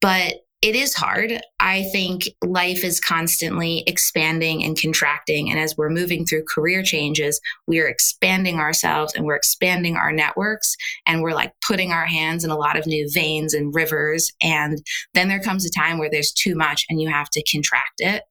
But 0.00 0.43
it 0.64 0.74
is 0.74 0.94
hard. 0.94 1.42
I 1.60 1.82
think 1.92 2.30
life 2.42 2.84
is 2.84 2.98
constantly 2.98 3.84
expanding 3.86 4.64
and 4.64 4.80
contracting. 4.80 5.50
And 5.50 5.60
as 5.60 5.76
we're 5.76 5.90
moving 5.90 6.24
through 6.24 6.44
career 6.44 6.82
changes, 6.82 7.38
we 7.66 7.80
are 7.80 7.86
expanding 7.86 8.58
ourselves 8.58 9.12
and 9.14 9.26
we're 9.26 9.36
expanding 9.36 9.96
our 9.96 10.10
networks 10.10 10.74
and 11.04 11.20
we're 11.20 11.34
like 11.34 11.52
putting 11.68 11.92
our 11.92 12.06
hands 12.06 12.44
in 12.44 12.50
a 12.50 12.56
lot 12.56 12.78
of 12.78 12.86
new 12.86 13.06
veins 13.12 13.52
and 13.52 13.74
rivers. 13.74 14.32
And 14.40 14.78
then 15.12 15.28
there 15.28 15.42
comes 15.42 15.66
a 15.66 15.70
time 15.70 15.98
where 15.98 16.08
there's 16.10 16.32
too 16.32 16.54
much 16.54 16.86
and 16.88 16.98
you 16.98 17.10
have 17.10 17.28
to 17.32 17.44
contract 17.44 17.96
it. 17.98 18.22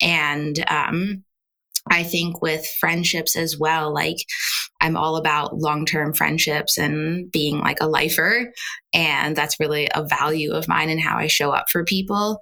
And 0.00 0.64
um, 0.70 1.24
I 1.88 2.02
think 2.02 2.42
with 2.42 2.66
friendships 2.78 3.36
as 3.36 3.58
well, 3.58 3.92
like 3.92 4.18
I'm 4.80 4.96
all 4.96 5.16
about 5.16 5.58
long 5.58 5.86
term 5.86 6.12
friendships 6.14 6.78
and 6.78 7.30
being 7.30 7.58
like 7.58 7.78
a 7.80 7.88
lifer. 7.88 8.52
And 8.92 9.36
that's 9.36 9.60
really 9.60 9.88
a 9.94 10.04
value 10.04 10.52
of 10.52 10.68
mine 10.68 10.90
and 10.90 11.00
how 11.00 11.16
I 11.16 11.26
show 11.26 11.50
up 11.50 11.70
for 11.70 11.84
people. 11.84 12.40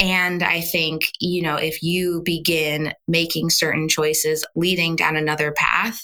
And 0.00 0.42
I 0.42 0.60
think, 0.60 1.02
you 1.20 1.42
know, 1.42 1.56
if 1.56 1.82
you 1.82 2.22
begin 2.24 2.92
making 3.06 3.50
certain 3.50 3.88
choices 3.88 4.44
leading 4.56 4.96
down 4.96 5.16
another 5.16 5.52
path, 5.52 6.00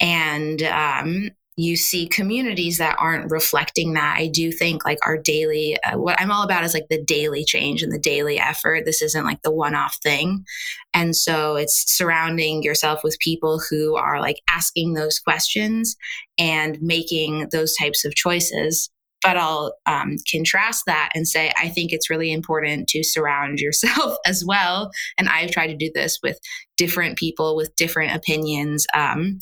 and 0.00 0.60
um, 0.64 1.30
you 1.56 1.76
see 1.76 2.06
communities 2.08 2.78
that 2.78 2.96
aren't 2.98 3.30
reflecting 3.30 3.92
that 3.92 4.16
i 4.18 4.26
do 4.26 4.50
think 4.50 4.84
like 4.84 4.98
our 5.04 5.18
daily 5.18 5.76
uh, 5.84 5.98
what 5.98 6.18
i'm 6.20 6.30
all 6.30 6.42
about 6.42 6.64
is 6.64 6.74
like 6.74 6.86
the 6.88 7.02
daily 7.02 7.44
change 7.44 7.82
and 7.82 7.92
the 7.92 7.98
daily 7.98 8.38
effort 8.38 8.84
this 8.84 9.02
isn't 9.02 9.24
like 9.24 9.42
the 9.42 9.52
one-off 9.52 9.98
thing 10.02 10.44
and 10.94 11.14
so 11.16 11.56
it's 11.56 11.84
surrounding 11.86 12.62
yourself 12.62 13.00
with 13.04 13.18
people 13.18 13.60
who 13.70 13.96
are 13.96 14.20
like 14.20 14.40
asking 14.48 14.94
those 14.94 15.18
questions 15.18 15.96
and 16.38 16.80
making 16.80 17.48
those 17.52 17.74
types 17.76 18.04
of 18.04 18.14
choices 18.14 18.90
but 19.22 19.36
I'll 19.36 19.74
um, 19.86 20.16
contrast 20.30 20.84
that 20.86 21.10
and 21.14 21.26
say, 21.26 21.52
I 21.56 21.68
think 21.68 21.92
it's 21.92 22.10
really 22.10 22.32
important 22.32 22.88
to 22.88 23.04
surround 23.04 23.60
yourself 23.60 24.16
as 24.26 24.44
well. 24.44 24.90
And 25.16 25.28
I've 25.28 25.52
tried 25.52 25.68
to 25.68 25.76
do 25.76 25.90
this 25.94 26.18
with 26.22 26.38
different 26.76 27.16
people 27.16 27.56
with 27.56 27.74
different 27.76 28.14
opinions. 28.14 28.86
Um, 28.94 29.38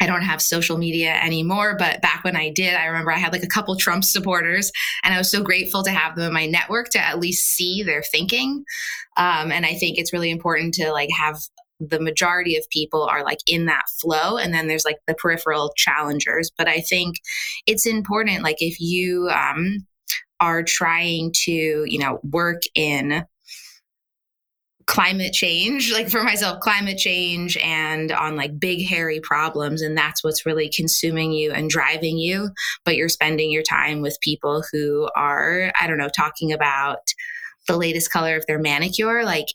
I 0.00 0.06
don't 0.06 0.22
have 0.22 0.42
social 0.42 0.76
media 0.76 1.14
anymore, 1.22 1.76
but 1.78 2.02
back 2.02 2.24
when 2.24 2.36
I 2.36 2.50
did, 2.50 2.74
I 2.74 2.86
remember 2.86 3.12
I 3.12 3.18
had 3.18 3.32
like 3.32 3.44
a 3.44 3.48
couple 3.48 3.76
Trump 3.76 4.04
supporters, 4.04 4.72
and 5.04 5.14
I 5.14 5.18
was 5.18 5.30
so 5.30 5.42
grateful 5.42 5.82
to 5.84 5.90
have 5.90 6.16
them 6.16 6.26
in 6.26 6.32
my 6.32 6.46
network 6.46 6.90
to 6.90 6.98
at 7.04 7.20
least 7.20 7.54
see 7.54 7.82
their 7.82 8.02
thinking. 8.02 8.64
Um, 9.16 9.52
and 9.52 9.64
I 9.64 9.74
think 9.74 9.98
it's 9.98 10.12
really 10.12 10.30
important 10.30 10.74
to 10.74 10.90
like 10.90 11.10
have 11.16 11.38
the 11.80 12.00
majority 12.00 12.56
of 12.56 12.68
people 12.70 13.02
are 13.02 13.24
like 13.24 13.40
in 13.46 13.66
that 13.66 13.84
flow 14.00 14.36
and 14.36 14.54
then 14.54 14.68
there's 14.68 14.84
like 14.84 14.98
the 15.06 15.14
peripheral 15.14 15.72
challengers 15.76 16.50
but 16.56 16.68
i 16.68 16.80
think 16.80 17.16
it's 17.66 17.84
important 17.84 18.44
like 18.44 18.60
if 18.60 18.78
you 18.78 19.28
um, 19.28 19.84
are 20.40 20.62
trying 20.62 21.32
to 21.34 21.84
you 21.86 21.98
know 21.98 22.20
work 22.22 22.62
in 22.74 23.24
climate 24.94 25.32
change 25.32 25.92
like 25.92 26.08
for 26.08 26.22
myself 26.22 26.60
climate 26.60 26.96
change 26.96 27.56
and 27.56 28.12
on 28.12 28.36
like 28.36 28.60
big 28.60 28.86
hairy 28.86 29.18
problems 29.18 29.82
and 29.82 29.98
that's 29.98 30.22
what's 30.22 30.46
really 30.46 30.68
consuming 30.68 31.32
you 31.32 31.50
and 31.50 31.68
driving 31.68 32.16
you. 32.16 32.48
But 32.84 32.94
you're 32.94 33.08
spending 33.08 33.50
your 33.50 33.64
time 33.64 34.02
with 34.02 34.20
people 34.20 34.62
who 34.70 35.08
are 35.16 35.72
i 35.80 35.88
don't 35.88 35.98
know 35.98 36.10
talking 36.16 36.52
about 36.52 37.00
the 37.66 37.76
latest 37.76 38.12
color 38.12 38.36
of 38.36 38.46
their 38.46 38.60
manicure. 38.60 39.24
Like 39.24 39.46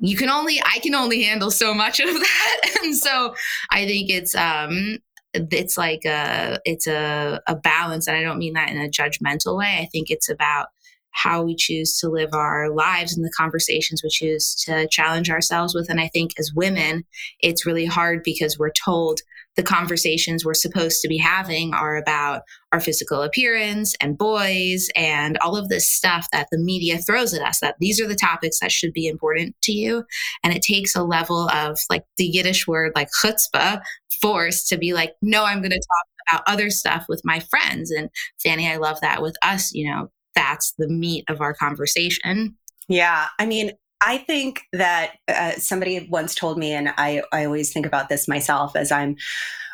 you 0.00 0.16
can 0.16 0.28
only 0.28 0.60
i 0.64 0.80
can 0.80 0.96
only 0.96 1.22
handle 1.22 1.52
so 1.52 1.72
much 1.72 2.00
of 2.00 2.08
that. 2.12 2.60
And 2.82 2.96
so 2.96 3.36
i 3.70 3.86
think 3.86 4.10
it's 4.10 4.34
um 4.34 4.98
it's 5.32 5.78
like 5.78 6.04
a 6.04 6.58
it's 6.64 6.88
a, 6.88 7.40
a 7.46 7.54
balance 7.54 8.08
and 8.08 8.16
i 8.16 8.22
don't 8.22 8.38
mean 8.38 8.54
that 8.54 8.70
in 8.70 8.78
a 8.78 8.88
judgmental 8.88 9.56
way. 9.56 9.78
I 9.80 9.86
think 9.92 10.10
it's 10.10 10.28
about 10.28 10.70
how 11.12 11.42
we 11.42 11.54
choose 11.54 11.98
to 11.98 12.08
live 12.08 12.30
our 12.32 12.70
lives 12.70 13.16
and 13.16 13.24
the 13.24 13.32
conversations 13.36 14.02
we 14.02 14.10
choose 14.10 14.54
to 14.66 14.88
challenge 14.88 15.30
ourselves 15.30 15.74
with. 15.74 15.88
And 15.88 16.00
I 16.00 16.08
think 16.08 16.32
as 16.38 16.52
women, 16.54 17.04
it's 17.40 17.66
really 17.66 17.86
hard 17.86 18.22
because 18.22 18.58
we're 18.58 18.72
told 18.72 19.20
the 19.56 19.62
conversations 19.62 20.44
we're 20.44 20.54
supposed 20.54 21.02
to 21.02 21.08
be 21.08 21.18
having 21.18 21.74
are 21.74 21.96
about 21.96 22.42
our 22.72 22.80
physical 22.80 23.22
appearance 23.22 23.94
and 24.00 24.16
boys 24.16 24.88
and 24.96 25.36
all 25.38 25.56
of 25.56 25.68
this 25.68 25.90
stuff 25.90 26.26
that 26.32 26.48
the 26.50 26.58
media 26.58 26.98
throws 26.98 27.34
at 27.34 27.42
us 27.42 27.60
that 27.60 27.76
these 27.78 28.00
are 28.00 28.08
the 28.08 28.14
topics 28.14 28.60
that 28.60 28.72
should 28.72 28.92
be 28.92 29.06
important 29.06 29.54
to 29.62 29.72
you 29.72 30.04
and 30.42 30.54
it 30.54 30.62
takes 30.62 30.96
a 30.96 31.02
level 31.02 31.50
of 31.50 31.78
like 31.90 32.04
the 32.16 32.24
yiddish 32.24 32.66
word 32.66 32.92
like 32.94 33.08
chutzpah 33.22 33.80
force 34.22 34.64
to 34.64 34.78
be 34.78 34.94
like 34.94 35.14
no 35.20 35.44
i'm 35.44 35.60
going 35.60 35.70
to 35.70 35.76
talk 35.76 36.30
about 36.30 36.42
other 36.46 36.70
stuff 36.70 37.04
with 37.08 37.20
my 37.24 37.40
friends 37.50 37.90
and 37.90 38.08
fanny 38.42 38.70
i 38.70 38.76
love 38.76 38.98
that 39.02 39.20
with 39.20 39.36
us 39.42 39.72
you 39.74 39.90
know 39.90 40.10
that's 40.34 40.72
the 40.78 40.88
meat 40.88 41.24
of 41.28 41.40
our 41.40 41.54
conversation. 41.54 42.56
Yeah. 42.88 43.26
I 43.38 43.46
mean, 43.46 43.72
I 44.04 44.18
think 44.18 44.62
that 44.72 45.12
uh, 45.28 45.52
somebody 45.52 46.08
once 46.10 46.34
told 46.34 46.58
me, 46.58 46.72
and 46.72 46.92
I, 46.96 47.22
I 47.32 47.44
always 47.44 47.72
think 47.72 47.86
about 47.86 48.08
this 48.08 48.26
myself 48.26 48.74
as 48.74 48.90
I'm 48.90 49.16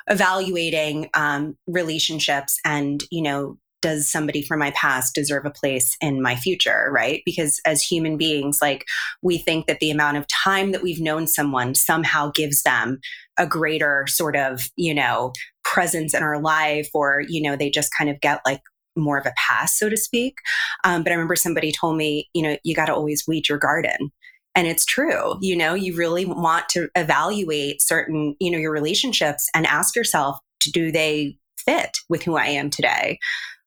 evaluating 0.09 1.09
um, 1.15 1.57
relationships 1.67 2.59
and, 2.65 3.03
you 3.11 3.23
know, 3.23 3.59
does 3.81 4.11
somebody 4.11 4.43
from 4.43 4.59
my 4.59 4.73
past 4.73 5.15
deserve 5.15 5.47
a 5.47 5.51
place 5.51 5.97
in 6.01 6.21
my 6.21 6.35
future, 6.35 6.91
right? 6.91 7.23
Because 7.25 7.61
as 7.65 7.81
human 7.81 8.17
beings, 8.17 8.59
like 8.61 8.85
we 9.23 9.39
think 9.39 9.67
that 9.67 9.79
the 9.79 9.91
amount 9.91 10.17
of 10.17 10.27
time 10.27 10.73
that 10.73 10.83
we've 10.83 11.01
known 11.01 11.27
someone 11.27 11.75
somehow 11.75 12.33
gives 12.35 12.63
them 12.63 12.99
a 13.39 13.47
greater 13.47 14.05
sort 14.09 14.35
of, 14.35 14.69
you 14.77 14.93
know, 14.93 15.33
presence 15.63 16.13
in 16.13 16.23
our 16.23 16.41
life, 16.41 16.89
or, 16.93 17.23
you 17.29 17.41
know, 17.41 17.55
they 17.55 17.71
just 17.71 17.93
kind 17.97 18.11
of 18.11 18.21
get 18.21 18.41
like 18.45 18.61
more 18.99 19.19
of 19.19 19.27
a 19.27 19.33
pass, 19.37 19.79
so 19.79 19.89
to 19.89 19.97
speak. 19.97 20.37
Um, 20.85 21.03
but 21.03 21.11
I 21.11 21.15
remember 21.15 21.37
somebody 21.37 21.73
told 21.73 21.97
me, 21.97 22.29
you 22.35 22.43
know, 22.43 22.57
you 22.65 22.75
got 22.75 22.87
to 22.87 22.95
always 22.95 23.25
weed 23.27 23.49
your 23.49 23.59
garden. 23.59 24.11
And 24.55 24.67
it's 24.67 24.85
true. 24.85 25.37
You 25.41 25.57
know, 25.57 25.75
you 25.75 25.95
really 25.95 26.25
want 26.25 26.69
to 26.71 26.89
evaluate 26.97 27.81
certain, 27.81 28.35
you 28.41 28.51
know, 28.51 28.59
your 28.59 28.73
relationships 28.73 29.49
and 29.55 29.67
ask 29.67 29.95
yourself, 29.95 30.39
do 30.73 30.91
they 30.91 31.39
fit 31.65 31.97
with 32.09 32.23
who 32.23 32.37
I 32.37 32.47
am 32.47 32.71
today? 32.71 33.19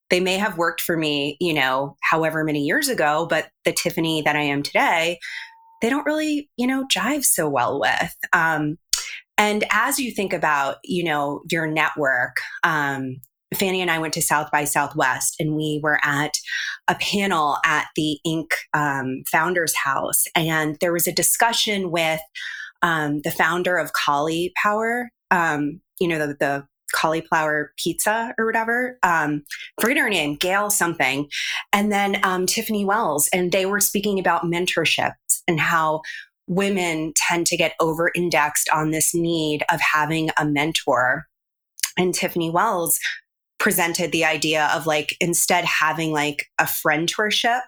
They 0.10 0.20
may 0.20 0.36
have 0.38 0.58
worked 0.58 0.82
for 0.82 0.98
me, 0.98 1.38
you 1.40 1.54
know, 1.54 1.96
however 2.02 2.44
many 2.44 2.66
years 2.66 2.90
ago, 2.90 3.26
but 3.30 3.48
the 3.64 3.72
Tiffany 3.72 4.22
that 4.24 4.36
I 4.36 4.42
am 4.42 4.62
today, 4.64 5.18
they 5.82 5.90
don't 5.90 6.06
really, 6.06 6.50
you 6.58 6.68
know, 6.68 6.86
jive 6.94 7.24
so 7.24 7.48
well 7.48 7.80
with. 7.80 8.16
Um, 8.34 8.78
and 9.38 9.64
as 9.72 9.98
you 9.98 10.12
think 10.12 10.34
about, 10.34 10.78
you 10.84 11.04
know, 11.04 11.42
your 11.50 11.66
network, 11.66 12.42
um, 12.64 13.22
Fanny 13.56 13.82
and 13.82 13.92
I 13.92 14.00
went 14.00 14.14
to 14.14 14.22
South 14.22 14.50
by 14.52 14.64
Southwest 14.64 15.36
and 15.40 15.56
we 15.56 15.80
were 15.84 16.00
at 16.04 16.34
a 16.88 16.96
panel 16.96 17.58
at 17.66 17.88
the 17.96 18.20
Inc. 18.26 18.48
Um, 18.74 19.24
Founders 19.30 19.76
House. 19.76 20.26
And 20.36 20.78
there 20.80 20.94
was 20.94 21.08
a 21.08 21.12
discussion 21.12 21.92
with 21.92 22.22
um, 22.82 23.22
the 23.24 23.32
founder 23.32 23.78
of 23.78 23.92
Caulipower, 23.94 25.08
um, 25.30 25.82
you 26.00 26.08
know, 26.08 26.28
the, 26.28 26.36
the 26.40 26.68
cauliflower 26.94 27.74
pizza 27.78 28.34
or 28.38 28.46
whatever. 28.46 28.98
Um, 29.04 29.44
forget 29.80 29.98
her 29.98 30.10
name, 30.10 30.36
Gail 30.36 30.70
something. 30.70 31.30
And 31.74 31.92
then 31.92 32.20
um, 32.24 32.46
Tiffany 32.46 32.86
Wells. 32.86 33.30
And 33.34 33.52
they 33.52 33.66
were 33.66 33.80
speaking 33.80 34.20
about 34.20 34.44
mentorships 34.44 35.42
and 35.48 35.60
how 35.60 36.02
women 36.48 37.14
tend 37.16 37.48
to 37.48 37.58
get 37.58 37.74
over 37.80 38.12
indexed 38.16 38.70
on 38.74 38.92
this 38.92 39.14
need 39.14 39.64
of 39.72 39.80
having 39.80 40.30
a 40.38 40.46
mentor. 40.46 41.26
And 41.98 42.14
Tiffany 42.14 42.50
Wells 42.50 43.00
presented 43.62 44.12
the 44.12 44.26
idea 44.26 44.72
of 44.74 44.88
like 44.88 45.16
instead 45.22 45.64
having 45.64 46.12
like 46.12 46.48
a 46.58 46.66
friendship 46.66 47.62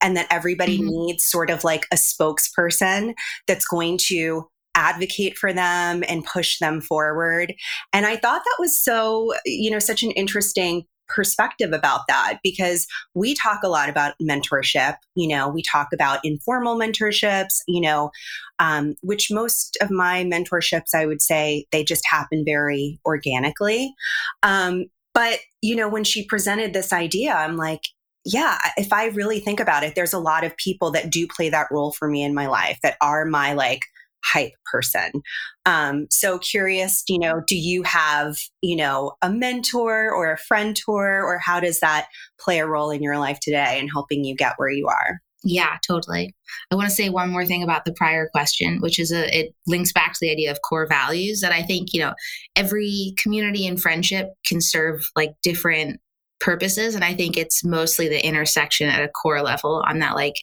and 0.00 0.16
that 0.16 0.26
everybody 0.30 0.78
mm-hmm. 0.78 0.88
needs 0.88 1.24
sort 1.24 1.50
of 1.50 1.62
like 1.62 1.84
a 1.92 1.96
spokesperson 1.96 3.12
that's 3.46 3.66
going 3.66 3.98
to 3.98 4.48
advocate 4.74 5.36
for 5.36 5.52
them 5.52 6.02
and 6.08 6.24
push 6.24 6.58
them 6.58 6.80
forward. 6.80 7.54
And 7.92 8.06
I 8.06 8.16
thought 8.16 8.40
that 8.42 8.56
was 8.58 8.82
so, 8.82 9.34
you 9.44 9.70
know, 9.70 9.78
such 9.78 10.02
an 10.02 10.10
interesting 10.12 10.86
perspective 11.06 11.72
about 11.72 12.00
that 12.08 12.38
because 12.42 12.86
we 13.14 13.34
talk 13.34 13.60
a 13.62 13.68
lot 13.68 13.90
about 13.90 14.14
mentorship. 14.20 14.96
You 15.16 15.28
know, 15.28 15.48
we 15.48 15.62
talk 15.62 15.88
about 15.92 16.20
informal 16.24 16.78
mentorships, 16.78 17.60
you 17.68 17.82
know, 17.82 18.10
um, 18.58 18.94
which 19.02 19.30
most 19.30 19.76
of 19.82 19.90
my 19.90 20.24
mentorships, 20.24 20.94
I 20.94 21.04
would 21.04 21.20
say, 21.20 21.66
they 21.72 21.84
just 21.84 22.04
happen 22.10 22.42
very 22.44 22.98
organically. 23.04 23.94
Um, 24.42 24.86
but, 25.16 25.38
you 25.62 25.74
know, 25.74 25.88
when 25.88 26.04
she 26.04 26.26
presented 26.26 26.74
this 26.74 26.92
idea, 26.92 27.32
I'm 27.32 27.56
like, 27.56 27.80
yeah, 28.26 28.58
if 28.76 28.92
I 28.92 29.06
really 29.06 29.40
think 29.40 29.60
about 29.60 29.82
it, 29.82 29.94
there's 29.94 30.12
a 30.12 30.18
lot 30.18 30.44
of 30.44 30.54
people 30.58 30.90
that 30.90 31.08
do 31.08 31.26
play 31.26 31.48
that 31.48 31.68
role 31.70 31.92
for 31.92 32.06
me 32.06 32.22
in 32.22 32.34
my 32.34 32.48
life 32.48 32.78
that 32.82 32.98
are 33.00 33.24
my 33.24 33.54
like 33.54 33.80
hype 34.22 34.52
person. 34.70 35.22
Um, 35.64 36.06
so 36.10 36.38
curious, 36.38 37.02
you 37.08 37.18
know, 37.18 37.40
do 37.46 37.56
you 37.56 37.82
have, 37.84 38.36
you 38.60 38.76
know, 38.76 39.12
a 39.22 39.30
mentor 39.30 40.10
or 40.10 40.30
a 40.30 40.38
friend 40.38 40.76
tour, 40.76 41.24
or 41.24 41.38
how 41.38 41.60
does 41.60 41.80
that 41.80 42.08
play 42.38 42.58
a 42.58 42.66
role 42.66 42.90
in 42.90 43.02
your 43.02 43.16
life 43.16 43.38
today 43.40 43.78
and 43.80 43.88
helping 43.90 44.22
you 44.22 44.36
get 44.36 44.52
where 44.58 44.70
you 44.70 44.86
are? 44.86 45.22
Yeah, 45.48 45.76
totally. 45.86 46.34
I 46.72 46.74
want 46.74 46.88
to 46.88 46.94
say 46.94 47.08
one 47.08 47.30
more 47.30 47.46
thing 47.46 47.62
about 47.62 47.84
the 47.84 47.92
prior 47.92 48.28
question, 48.28 48.80
which 48.80 48.98
is 48.98 49.12
a 49.12 49.32
it 49.32 49.54
links 49.68 49.92
back 49.92 50.12
to 50.12 50.18
the 50.20 50.32
idea 50.32 50.50
of 50.50 50.58
core 50.68 50.88
values 50.88 51.40
that 51.40 51.52
I 51.52 51.62
think, 51.62 51.92
you 51.92 52.00
know, 52.00 52.14
every 52.56 53.14
community 53.16 53.64
and 53.64 53.80
friendship 53.80 54.30
can 54.44 54.60
serve 54.60 55.08
like 55.14 55.34
different 55.44 56.00
purposes. 56.40 56.96
And 56.96 57.04
I 57.04 57.14
think 57.14 57.36
it's 57.36 57.64
mostly 57.64 58.08
the 58.08 58.26
intersection 58.26 58.88
at 58.88 59.04
a 59.04 59.08
core 59.08 59.40
level 59.40 59.84
on 59.86 60.00
that 60.00 60.16
like 60.16 60.34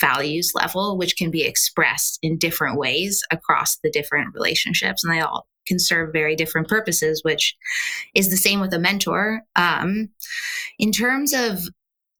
values 0.00 0.52
level, 0.54 0.96
which 0.96 1.18
can 1.18 1.30
be 1.30 1.42
expressed 1.42 2.18
in 2.22 2.38
different 2.38 2.78
ways 2.78 3.22
across 3.30 3.76
the 3.84 3.90
different 3.90 4.32
relationships. 4.32 5.04
And 5.04 5.12
they 5.12 5.20
all 5.20 5.46
can 5.66 5.78
serve 5.78 6.14
very 6.14 6.34
different 6.34 6.66
purposes, 6.66 7.20
which 7.24 7.54
is 8.14 8.30
the 8.30 8.38
same 8.38 8.60
with 8.60 8.72
a 8.72 8.78
mentor. 8.78 9.42
Um, 9.54 10.08
in 10.78 10.92
terms 10.92 11.34
of 11.34 11.60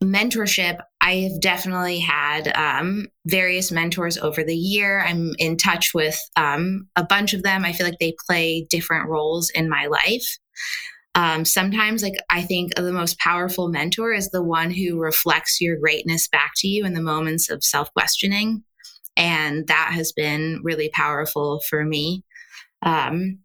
mentorship, 0.02 0.78
I 1.00 1.28
have 1.30 1.40
definitely 1.40 2.00
had 2.00 2.48
um, 2.56 3.06
various 3.26 3.72
mentors 3.72 4.18
over 4.18 4.44
the 4.44 4.56
year. 4.56 5.00
I'm 5.00 5.32
in 5.38 5.56
touch 5.56 5.94
with 5.94 6.18
um, 6.36 6.88
a 6.96 7.04
bunch 7.04 7.32
of 7.32 7.42
them. 7.42 7.64
I 7.64 7.72
feel 7.72 7.86
like 7.86 7.98
they 7.98 8.14
play 8.26 8.66
different 8.68 9.08
roles 9.08 9.50
in 9.50 9.68
my 9.68 9.86
life. 9.86 10.38
Um, 11.14 11.46
sometimes, 11.46 12.02
like, 12.02 12.16
I 12.28 12.42
think 12.42 12.74
the 12.74 12.92
most 12.92 13.18
powerful 13.18 13.68
mentor 13.68 14.12
is 14.12 14.30
the 14.30 14.42
one 14.42 14.70
who 14.70 14.98
reflects 14.98 15.60
your 15.62 15.78
greatness 15.78 16.28
back 16.28 16.52
to 16.56 16.68
you 16.68 16.84
in 16.84 16.92
the 16.92 17.00
moments 17.00 17.48
of 17.48 17.64
self 17.64 17.90
questioning. 17.94 18.62
And 19.16 19.66
that 19.68 19.92
has 19.94 20.12
been 20.12 20.60
really 20.62 20.90
powerful 20.92 21.62
for 21.70 21.84
me. 21.84 22.22
Um, 22.82 23.38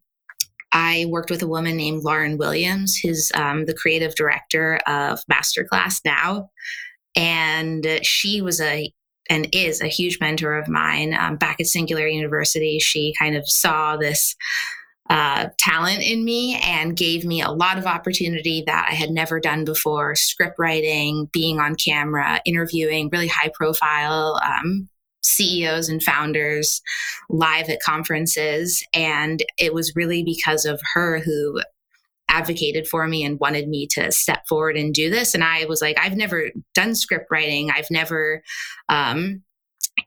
I 0.72 1.06
worked 1.10 1.30
with 1.30 1.42
a 1.42 1.48
woman 1.48 1.76
named 1.78 2.04
Lauren 2.04 2.38
Williams, 2.38 2.98
who's 2.98 3.32
um, 3.36 3.66
the 3.66 3.74
creative 3.74 4.16
director 4.16 4.78
of 4.88 5.20
Masterclass 5.32 6.02
Now. 6.06 6.50
And 7.16 8.00
she 8.04 8.42
was 8.42 8.62
a 8.62 8.92
and 9.30 9.48
is 9.54 9.82
a 9.82 9.88
huge 9.88 10.20
mentor 10.20 10.56
of 10.58 10.68
mine. 10.68 11.14
Um, 11.14 11.38
back 11.38 11.60
at 11.60 11.68
Singular 11.68 12.08
University, 12.08 12.80
she 12.80 13.14
kind 13.18 13.36
of 13.36 13.48
saw 13.48 13.96
this 13.96 14.36
uh, 15.10 15.48
talent 15.58 16.02
in 16.02 16.24
me 16.24 16.60
and 16.64 16.96
gave 16.96 17.26
me 17.26 17.42
a 17.42 17.52
lot 17.52 17.78
of 17.78 17.86
opportunity 17.86 18.64
that 18.66 18.88
I 18.90 18.94
had 18.94 19.10
never 19.10 19.40
done 19.40 19.66
before 19.66 20.16
script 20.16 20.56
writing, 20.58 21.30
being 21.34 21.60
on 21.60 21.76
camera, 21.76 22.42
interviewing 22.46 23.10
really 23.12 23.28
high 23.28 23.52
profile 23.54 24.40
um, 24.44 24.90
CEOs 25.24 25.90
and 25.90 26.02
founders 26.02 26.82
live 27.30 27.70
at 27.70 27.82
conferences. 27.82 28.84
And 28.94 29.44
it 29.58 29.74
was 29.74 29.96
really 29.96 30.24
because 30.24 30.66
of 30.66 30.82
her 30.94 31.20
who 31.20 31.62
advocated 32.32 32.88
for 32.88 33.08
me 33.08 33.24
and 33.24 33.40
wanted 33.40 33.68
me 33.68 33.86
to 33.86 34.12
step 34.12 34.48
forward 34.48 34.78
and 34.78 34.94
do 34.94 35.10
this. 35.10 35.36
And 35.36 35.44
I 35.44 35.66
was 35.66 35.82
like, 35.82 35.98
I've 36.00 36.16
never 36.16 36.50
done 36.74 36.96
script 36.96 37.28
writing. 37.30 37.70
I've 37.70 37.92
never 37.92 38.42
um, 38.88 39.44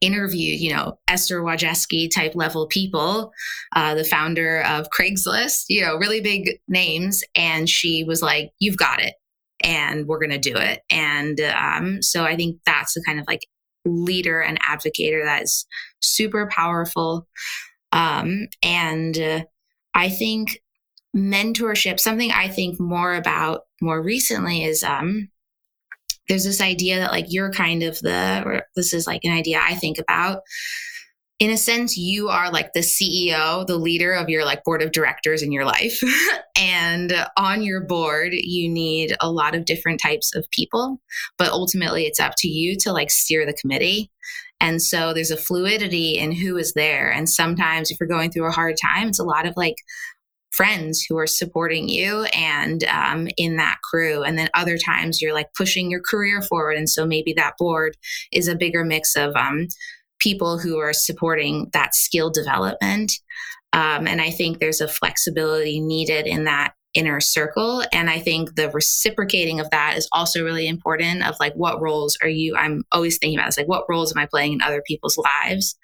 interviewed, 0.00 0.60
you 0.60 0.72
know, 0.72 0.98
Esther 1.06 1.42
Wojcicki 1.42 2.08
type 2.12 2.34
level 2.34 2.66
people, 2.66 3.30
uh, 3.76 3.94
the 3.94 4.04
founder 4.04 4.62
of 4.62 4.88
Craigslist, 4.90 5.64
you 5.68 5.82
know, 5.82 5.96
really 5.96 6.20
big 6.20 6.58
names. 6.66 7.22
And 7.34 7.68
she 7.68 8.04
was 8.04 8.22
like, 8.22 8.50
You've 8.58 8.78
got 8.78 9.02
it. 9.02 9.14
And 9.62 10.06
we're 10.06 10.18
going 10.18 10.30
to 10.30 10.38
do 10.38 10.56
it. 10.56 10.80
And 10.90 11.40
um, 11.40 12.02
so 12.02 12.24
I 12.24 12.36
think 12.36 12.58
that's 12.66 12.94
the 12.94 13.02
kind 13.06 13.20
of 13.20 13.26
like 13.26 13.46
leader 13.84 14.40
and 14.40 14.60
advocator 14.62 15.24
that 15.24 15.42
is 15.42 15.66
super 16.00 16.48
powerful. 16.50 17.26
Um, 17.92 18.48
and 18.62 19.18
uh, 19.18 19.44
I 19.94 20.08
think 20.08 20.60
mentorship, 21.16 22.00
something 22.00 22.32
I 22.32 22.48
think 22.48 22.80
more 22.80 23.14
about 23.14 23.62
more 23.80 24.02
recently 24.02 24.64
is 24.64 24.82
um, 24.82 25.28
there's 26.28 26.44
this 26.44 26.60
idea 26.60 26.98
that 26.98 27.12
like 27.12 27.26
you're 27.28 27.52
kind 27.52 27.82
of 27.82 27.98
the, 28.00 28.42
or 28.44 28.62
this 28.74 28.92
is 28.92 29.06
like 29.06 29.24
an 29.24 29.32
idea 29.32 29.60
I 29.62 29.74
think 29.74 29.98
about. 29.98 30.40
In 31.40 31.50
a 31.50 31.56
sense, 31.56 31.96
you 31.96 32.28
are 32.28 32.50
like 32.52 32.72
the 32.72 32.80
CEO, 32.80 33.66
the 33.66 33.76
leader 33.76 34.12
of 34.12 34.28
your 34.28 34.44
like 34.44 34.62
board 34.62 34.82
of 34.82 34.92
directors 34.92 35.42
in 35.42 35.50
your 35.50 35.64
life. 35.64 36.00
and 36.56 37.12
on 37.36 37.62
your 37.62 37.80
board, 37.80 38.32
you 38.32 38.68
need 38.70 39.16
a 39.20 39.30
lot 39.30 39.56
of 39.56 39.64
different 39.64 40.00
types 40.00 40.34
of 40.36 40.48
people, 40.52 41.00
but 41.36 41.50
ultimately 41.50 42.04
it's 42.04 42.20
up 42.20 42.34
to 42.38 42.48
you 42.48 42.76
to 42.80 42.92
like 42.92 43.10
steer 43.10 43.44
the 43.44 43.52
committee. 43.52 44.12
And 44.60 44.80
so 44.80 45.12
there's 45.12 45.32
a 45.32 45.36
fluidity 45.36 46.18
in 46.18 46.30
who 46.30 46.56
is 46.56 46.72
there. 46.74 47.10
And 47.10 47.28
sometimes 47.28 47.90
if 47.90 47.98
you're 47.98 48.08
going 48.08 48.30
through 48.30 48.46
a 48.46 48.52
hard 48.52 48.76
time, 48.80 49.08
it's 49.08 49.18
a 49.18 49.24
lot 49.24 49.46
of 49.46 49.54
like 49.56 49.76
friends 50.52 51.04
who 51.06 51.18
are 51.18 51.26
supporting 51.26 51.88
you 51.88 52.24
and 52.32 52.84
um, 52.84 53.28
in 53.36 53.56
that 53.56 53.78
crew. 53.82 54.22
And 54.22 54.38
then 54.38 54.48
other 54.54 54.78
times 54.78 55.20
you're 55.20 55.34
like 55.34 55.48
pushing 55.56 55.90
your 55.90 56.00
career 56.00 56.40
forward. 56.42 56.76
And 56.76 56.88
so 56.88 57.04
maybe 57.04 57.32
that 57.34 57.54
board 57.58 57.96
is 58.32 58.46
a 58.46 58.54
bigger 58.54 58.84
mix 58.84 59.16
of 59.16 59.34
um, 59.34 59.66
people 60.24 60.58
who 60.58 60.78
are 60.78 60.94
supporting 60.94 61.68
that 61.74 61.94
skill 61.94 62.30
development. 62.30 63.12
Um, 63.74 64.06
and 64.08 64.20
I 64.20 64.30
think 64.30 64.58
there's 64.58 64.80
a 64.80 64.88
flexibility 64.88 65.80
needed 65.80 66.26
in 66.26 66.44
that 66.44 66.72
inner 66.94 67.20
circle 67.20 67.82
and 67.92 68.08
i 68.08 68.20
think 68.20 68.54
the 68.54 68.70
reciprocating 68.70 69.58
of 69.58 69.68
that 69.70 69.96
is 69.96 70.08
also 70.12 70.44
really 70.44 70.68
important 70.68 71.26
of 71.26 71.34
like 71.40 71.52
what 71.54 71.80
roles 71.80 72.16
are 72.22 72.28
you 72.28 72.56
i'm 72.56 72.84
always 72.92 73.18
thinking 73.18 73.36
about 73.36 73.46
this 73.46 73.58
like 73.58 73.66
what 73.66 73.84
roles 73.88 74.14
am 74.14 74.22
i 74.22 74.26
playing 74.26 74.52
in 74.52 74.62
other 74.62 74.80
people's 74.86 75.18
lives 75.18 75.76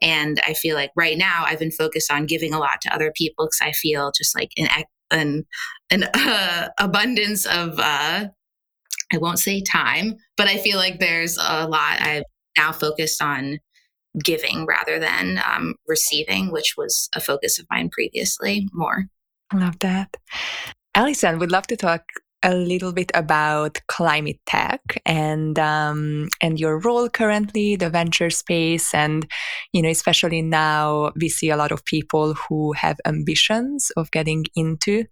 and 0.00 0.40
i 0.46 0.54
feel 0.54 0.74
like 0.74 0.90
right 0.96 1.18
now 1.18 1.44
i've 1.46 1.58
been 1.58 1.70
focused 1.70 2.10
on 2.10 2.24
giving 2.24 2.54
a 2.54 2.58
lot 2.58 2.80
to 2.80 2.92
other 2.94 3.12
people 3.14 3.44
because 3.44 3.60
i 3.60 3.72
feel 3.72 4.10
just 4.16 4.34
like 4.34 4.52
an 4.56 4.66
an, 5.10 5.44
an 5.90 6.04
uh, 6.14 6.68
abundance 6.80 7.44
of 7.44 7.78
uh 7.78 8.26
i 9.12 9.18
won't 9.18 9.38
say 9.38 9.60
time 9.60 10.14
but 10.38 10.48
i 10.48 10.56
feel 10.56 10.78
like 10.78 10.98
there's 10.98 11.36
a 11.36 11.68
lot 11.68 12.00
i've 12.00 12.24
now 12.56 12.72
focused 12.72 13.22
on 13.22 13.58
giving 14.22 14.66
rather 14.66 14.98
than 14.98 15.40
um, 15.48 15.74
receiving 15.88 16.52
which 16.52 16.74
was 16.76 17.08
a 17.14 17.20
focus 17.20 17.58
of 17.58 17.66
mine 17.70 17.88
previously 17.90 18.68
more 18.72 19.08
Love 19.52 19.78
that. 19.80 20.16
Alison, 20.94 21.38
we'd 21.38 21.52
love 21.52 21.66
to 21.68 21.76
talk 21.76 22.02
a 22.42 22.54
little 22.54 22.92
bit 22.92 23.10
about 23.14 23.80
climate 23.88 24.38
tech 24.46 24.80
and 25.06 25.58
um, 25.58 26.28
and 26.42 26.60
your 26.60 26.78
role 26.78 27.08
currently, 27.08 27.74
the 27.74 27.88
venture 27.88 28.30
space, 28.30 28.92
and 28.94 29.26
you 29.72 29.80
know, 29.80 29.88
especially 29.88 30.42
now 30.42 31.10
we 31.16 31.28
see 31.28 31.50
a 31.50 31.56
lot 31.56 31.72
of 31.72 31.84
people 31.84 32.34
who 32.34 32.72
have 32.72 33.00
ambitions 33.06 33.90
of 33.96 34.10
getting 34.10 34.44
into 34.54 35.04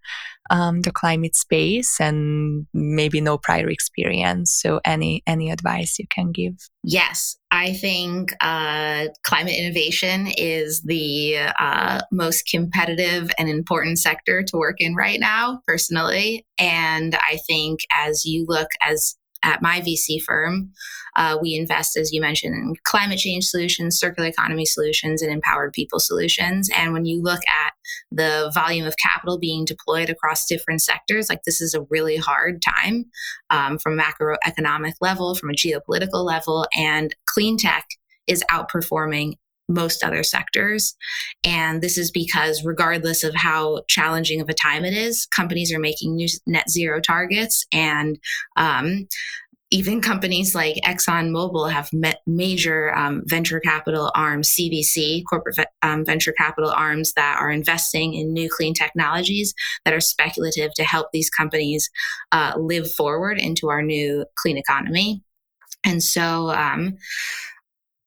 um, 0.50 0.83
the 0.83 0.92
climate 0.92 1.35
space 1.35 2.00
and 2.00 2.66
maybe 2.72 3.20
no 3.20 3.38
prior 3.38 3.68
experience. 3.68 4.59
So, 4.61 4.81
any 4.85 5.22
any 5.26 5.50
advice 5.50 5.98
you 5.98 6.07
can 6.09 6.33
give? 6.33 6.55
Yes, 6.85 7.37
I 7.50 7.72
think 7.72 8.33
uh, 8.40 9.07
climate 9.22 9.55
innovation 9.57 10.28
is 10.37 10.83
the 10.83 11.37
uh, 11.59 12.00
most 12.11 12.48
competitive 12.50 13.31
and 13.38 13.48
important 13.48 13.98
sector 13.98 14.42
to 14.42 14.57
work 14.57 14.76
in 14.78 14.94
right 14.94 15.20
now, 15.20 15.61
personally. 15.66 16.46
And 16.59 17.14
I 17.14 17.38
think 17.46 17.81
as 17.92 18.24
you 18.24 18.44
look 18.48 18.68
as 18.83 19.16
at 19.42 19.62
my 19.62 19.81
VC 19.81 20.22
firm, 20.22 20.72
uh, 21.16 21.38
we 21.40 21.55
invest, 21.55 21.96
as 21.96 22.12
you 22.12 22.20
mentioned, 22.20 22.55
in 22.55 22.74
climate 22.85 23.18
change 23.18 23.44
solutions, 23.44 23.98
circular 23.98 24.28
economy 24.28 24.64
solutions, 24.64 25.20
and 25.22 25.31
empowered 25.31 25.72
people 25.72 25.98
solutions. 25.98 26.70
And 26.74 26.92
when 26.92 27.05
you 27.05 27.20
look 27.20 27.40
at 27.48 27.72
the 28.11 28.50
volume 28.55 28.87
of 28.87 28.96
capital 28.96 29.38
being 29.38 29.64
deployed 29.64 30.09
across 30.09 30.46
different 30.46 30.81
sectors, 30.81 31.28
like 31.28 31.42
this 31.44 31.61
is 31.61 31.74
a 31.74 31.87
really 31.90 32.16
hard 32.16 32.62
time 32.62 33.05
um, 33.50 33.78
from 33.78 33.98
a 33.98 34.02
macroeconomic 34.02 34.94
level, 35.00 35.35
from 35.35 35.50
a 35.50 35.55
geopolitical 35.55 36.24
level, 36.24 36.66
and 36.74 37.14
clean 37.26 37.59
tech 37.59 37.87
is 38.26 38.44
outperforming 38.50 39.35
most 39.68 40.05
other 40.05 40.22
sectors. 40.22 40.94
And 41.44 41.83
this 41.83 41.96
is 41.96 42.11
because, 42.11 42.64
regardless 42.64 43.25
of 43.25 43.35
how 43.35 43.83
challenging 43.88 44.40
of 44.40 44.48
a 44.48 44.55
time 44.55 44.85
it 44.85 44.94
is, 44.94 45.27
companies 45.27 45.72
are 45.72 45.79
making 45.79 46.16
new 46.16 46.29
net 46.46 46.68
zero 46.68 47.01
targets. 47.01 47.64
And 47.72 48.18
um, 48.57 49.07
even 49.72 50.03
companies 50.03 50.55
like 50.55 50.77
ExxonMobil 50.85 51.72
have 51.72 51.88
met 51.94 52.20
major 52.27 52.94
um, 52.94 53.22
venture 53.25 53.59
capital 53.59 54.12
arms, 54.14 54.55
CVC, 54.55 55.22
corporate 55.29 55.57
ve- 55.57 55.64
um, 55.81 56.05
venture 56.05 56.35
capital 56.37 56.70
arms 56.70 57.14
that 57.14 57.38
are 57.40 57.51
investing 57.51 58.12
in 58.12 58.35
new 58.35 58.51
clean 58.55 58.75
technologies 58.75 59.55
that 59.87 59.94
are 59.94 60.01
speculative 60.01 60.75
to 60.75 60.85
help 60.85 61.09
these 61.12 61.31
companies 61.31 61.88
uh, 62.33 62.53
live 62.59 62.92
forward 62.92 63.38
into 63.38 63.70
our 63.70 63.83
new 63.83 64.27
clean 64.37 64.59
economy. 64.59 65.22
And 65.85 66.03
so, 66.03 66.51
um, 66.51 66.98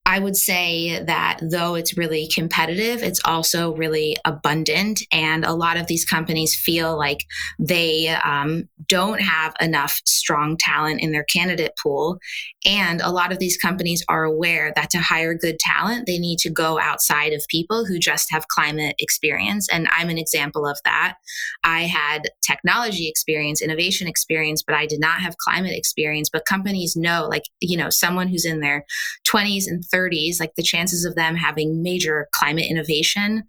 I 0.07 0.19
would 0.19 0.35
say 0.35 1.03
that 1.03 1.39
though 1.41 1.73
it's 1.73 1.97
really 1.97 2.29
competitive, 2.33 3.01
it's 3.01 3.19
also 3.25 3.73
really 3.73 4.15
abundant. 4.23 5.01
And 5.11 5.43
a 5.43 5.53
lot 5.53 5.77
of 5.77 5.87
these 5.87 6.05
companies 6.05 6.55
feel 6.55 6.95
like 6.95 7.25
they 7.57 8.09
um, 8.09 8.69
don't 8.87 9.19
have 9.19 9.55
enough 9.59 9.99
strong 10.05 10.57
talent 10.59 11.01
in 11.01 11.11
their 11.11 11.23
candidate 11.23 11.71
pool. 11.81 12.19
And 12.67 13.01
a 13.01 13.11
lot 13.11 13.31
of 13.31 13.39
these 13.39 13.57
companies 13.57 14.03
are 14.07 14.23
aware 14.23 14.71
that 14.75 14.91
to 14.91 14.99
hire 14.99 15.33
good 15.33 15.57
talent, 15.57 16.05
they 16.05 16.19
need 16.19 16.37
to 16.39 16.51
go 16.51 16.79
outside 16.79 17.33
of 17.33 17.43
people 17.49 17.85
who 17.85 17.97
just 17.97 18.31
have 18.31 18.47
climate 18.47 18.95
experience. 18.99 19.67
And 19.71 19.87
I'm 19.91 20.09
an 20.09 20.19
example 20.19 20.67
of 20.67 20.77
that. 20.85 21.15
I 21.63 21.81
had 21.81 22.29
technology 22.45 23.09
experience, 23.09 23.59
innovation 23.59 24.07
experience, 24.07 24.61
but 24.61 24.75
I 24.75 24.85
did 24.85 24.99
not 24.99 25.21
have 25.21 25.37
climate 25.37 25.73
experience. 25.75 26.29
But 26.31 26.45
companies 26.45 26.95
know, 26.95 27.27
like, 27.27 27.43
you 27.59 27.75
know, 27.75 27.89
someone 27.89 28.27
who's 28.27 28.45
in 28.45 28.59
their 28.59 28.85
20s 29.27 29.63
and 29.67 29.83
30s, 29.83 29.94
like 30.39 30.55
the 30.55 30.63
chances 30.63 31.05
of 31.05 31.15
them 31.15 31.35
having 31.35 31.81
major 31.81 32.27
climate 32.33 32.65
innovation 32.69 33.43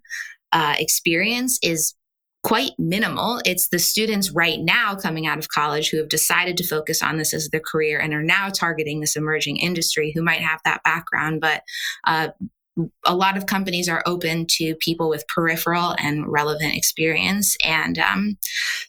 uh, 0.51 0.75
experience 0.77 1.59
is 1.61 1.93
quite 2.43 2.71
minimal. 2.77 3.41
It's 3.45 3.69
the 3.69 3.79
students 3.79 4.31
right 4.31 4.59
now 4.59 4.95
coming 4.95 5.27
out 5.27 5.37
of 5.37 5.49
college 5.49 5.89
who 5.89 5.97
have 5.97 6.07
decided 6.07 6.55
to 6.57 6.67
focus 6.67 7.01
on 7.01 7.17
this 7.17 7.33
as 7.33 7.49
their 7.49 7.59
career 7.59 7.99
and 7.99 8.13
are 8.13 8.23
now 8.23 8.49
targeting 8.49 9.01
this 9.01 9.15
emerging 9.15 9.57
industry 9.57 10.13
who 10.15 10.23
might 10.23 10.39
have 10.39 10.61
that 10.63 10.83
background. 10.83 11.41
But 11.41 11.63
uh, 12.05 12.29
a 13.05 13.15
lot 13.15 13.37
of 13.37 13.47
companies 13.47 13.89
are 13.89 14.03
open 14.05 14.45
to 14.51 14.75
people 14.75 15.09
with 15.09 15.27
peripheral 15.27 15.95
and 15.99 16.31
relevant 16.31 16.75
experience. 16.75 17.57
And 17.65 17.99
um, 17.99 18.37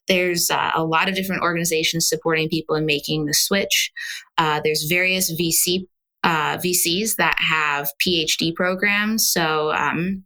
there's 0.07 0.51
uh, 0.51 0.71
a 0.75 0.85
lot 0.85 1.09
of 1.09 1.15
different 1.15 1.43
organizations 1.43 2.09
supporting 2.09 2.49
people 2.49 2.77
in 2.77 2.87
making 2.87 3.25
the 3.25 3.35
switch. 3.35 3.91
Uh, 4.37 4.61
there's 4.63 4.85
various 4.85 5.33
VC 5.33 5.87
uh, 6.25 6.59
VCs 6.59 7.17
that 7.17 7.37
have 7.39 7.89
PhD 8.05 8.55
programs. 8.55 9.31
So 9.31 9.73
um, 9.73 10.25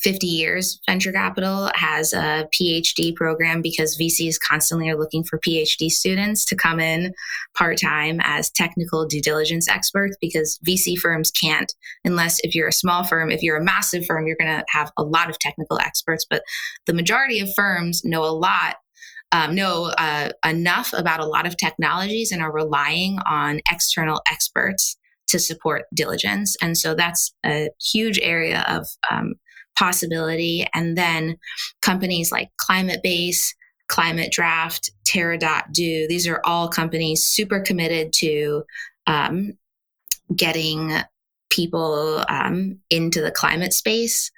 50 0.00 0.26
years 0.26 0.80
venture 0.86 1.12
capital 1.12 1.70
has 1.74 2.12
a 2.12 2.48
phd 2.54 3.14
program 3.14 3.62
because 3.62 3.96
vcs 3.96 4.36
constantly 4.46 4.88
are 4.88 4.98
looking 4.98 5.24
for 5.24 5.40
phd 5.46 5.88
students 5.88 6.44
to 6.44 6.56
come 6.56 6.80
in 6.80 7.14
part-time 7.56 8.20
as 8.22 8.50
technical 8.50 9.06
due 9.06 9.20
diligence 9.20 9.68
experts 9.68 10.16
because 10.20 10.58
vc 10.66 10.98
firms 10.98 11.30
can't 11.30 11.74
unless 12.04 12.38
if 12.40 12.54
you're 12.54 12.68
a 12.68 12.72
small 12.72 13.04
firm 13.04 13.30
if 13.30 13.42
you're 13.42 13.56
a 13.56 13.64
massive 13.64 14.04
firm 14.06 14.26
you're 14.26 14.36
going 14.38 14.58
to 14.58 14.64
have 14.68 14.92
a 14.96 15.02
lot 15.02 15.30
of 15.30 15.38
technical 15.38 15.78
experts 15.78 16.26
but 16.28 16.42
the 16.86 16.94
majority 16.94 17.40
of 17.40 17.52
firms 17.54 18.04
know 18.04 18.24
a 18.24 18.30
lot 18.32 18.76
um, 19.32 19.54
know 19.54 19.86
uh, 19.98 20.30
enough 20.44 20.92
about 20.92 21.20
a 21.20 21.26
lot 21.26 21.46
of 21.46 21.56
technologies 21.56 22.30
and 22.30 22.42
are 22.42 22.52
relying 22.52 23.18
on 23.26 23.60
external 23.70 24.20
experts 24.30 24.96
to 25.28 25.38
support 25.38 25.84
diligence. 25.94 26.56
And 26.62 26.76
so 26.76 26.94
that's 26.94 27.32
a 27.44 27.70
huge 27.92 28.18
area 28.22 28.64
of 28.68 28.86
um, 29.10 29.34
possibility. 29.78 30.66
And 30.74 30.96
then 30.96 31.36
companies 31.82 32.32
like 32.32 32.48
Climatebase, 32.60 33.54
Climate 33.88 34.32
Draft, 34.32 34.90
Terra.do, 35.04 36.08
these 36.08 36.26
are 36.26 36.40
all 36.44 36.68
companies 36.68 37.24
super 37.24 37.60
committed 37.60 38.12
to 38.14 38.64
um, 39.06 39.52
getting 40.34 40.92
people 41.50 42.24
um, 42.28 42.78
into 42.90 43.20
the 43.20 43.30
climate 43.30 43.72
space. 43.72 44.30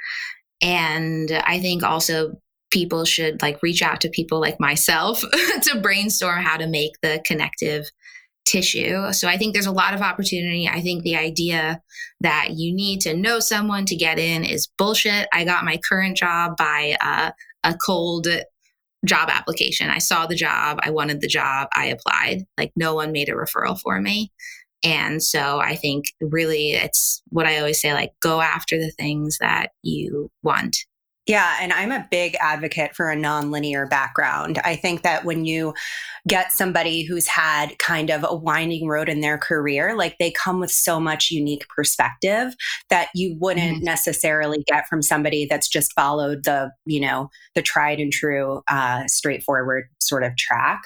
And 0.61 1.31
I 1.31 1.61
think 1.61 1.83
also 1.83 2.35
people 2.71 3.05
should 3.05 3.41
like 3.41 3.63
reach 3.63 3.83
out 3.83 4.01
to 4.03 4.11
people 4.11 4.41
like 4.41 4.61
myself 4.61 5.21
to 5.63 5.81
brainstorm 5.81 6.43
how 6.43 6.57
to 6.57 6.67
make 6.67 6.93
the 7.03 7.23
connective 7.25 7.87
tissue. 8.49 9.13
So 9.13 9.29
I 9.29 9.37
think 9.37 9.53
there's 9.53 9.67
a 9.67 9.73
lot 9.73 9.95
of 9.95 10.01
opportunity. 10.01 10.69
I 10.69 10.81
think 10.81 11.03
the 11.03 11.17
idea 11.17 11.83
that 12.21 12.51
you 12.53 12.75
need 12.75 13.01
to 13.03 13.15
know 13.15 13.41
someone 13.41 13.85
to 13.87 13.97
get 13.97 14.19
in 14.19 14.45
is 14.45 14.69
bullshit. 14.79 15.29
I 15.33 15.45
got 15.45 15.65
my 15.65 15.79
current 15.89 16.17
job 16.17 16.57
by 16.57 16.97
uh, 17.01 17.31
a 17.65 17.75
cold 17.75 18.27
job 19.05 19.29
application. 19.31 19.91
I 19.91 19.99
saw 19.99 20.27
the 20.27 20.35
job, 20.35 20.81
I 20.83 20.91
wanted 20.91 21.21
the 21.21 21.29
job, 21.29 21.69
I 21.75 21.87
applied. 21.87 22.45
Like 22.57 22.73
no 22.75 22.95
one 22.95 23.13
made 23.13 23.29
a 23.29 23.33
referral 23.33 23.79
for 23.79 24.01
me. 24.01 24.33
And 24.85 25.23
so 25.23 25.61
I 25.61 25.77
think 25.77 26.07
really 26.21 26.73
it's 26.73 27.23
what 27.29 27.47
I 27.47 27.59
always 27.59 27.81
say 27.81 27.93
like 27.93 28.13
go 28.23 28.41
after 28.41 28.79
the 28.79 28.93
things 28.93 29.39
that 29.41 29.71
you 29.83 30.31
want 30.43 30.77
yeah, 31.29 31.59
and 31.61 31.75
I'm 31.75 31.93
a 31.93 32.09
big 32.11 32.37
advocate 32.41 32.97
for 32.97 33.11
a 33.11 33.17
nonlinear 33.17 33.89
background. 33.89 34.59
I 34.65 34.77
think 34.77 35.03
that 35.03 35.27
when 35.27 35.45
you 35.45 35.75
get 36.27 36.53
somebody 36.53 37.03
who's 37.03 37.27
had 37.27 37.79
kind 37.79 38.09
of 38.11 38.25
a 38.27 38.35
winding 38.35 38.89
road 38.89 39.11
in 39.11 39.21
their 39.21 39.37
career, 39.37 39.95
like 39.95 40.17
they 40.19 40.31
come 40.31 40.59
with 40.59 40.71
so 40.71 40.99
much 40.99 41.31
unique 41.31 41.67
perspective 41.69 42.55
that 42.89 43.09
you 43.15 43.37
wouldn't 43.39 43.77
mm-hmm. 43.77 43.85
necessarily 43.85 44.65
get 44.67 44.89
from 44.89 45.03
somebody 45.03 45.47
that's 45.47 45.69
just 45.69 45.93
followed 45.93 46.45
the, 46.45 46.71
you 46.87 47.01
know, 47.01 47.29
the 47.55 47.63
tried 47.63 48.01
and 48.01 48.13
true, 48.13 48.63
uh, 48.71 49.07
straightforward 49.07 49.85
sort 50.01 50.25
of 50.25 50.35
track. 50.37 50.83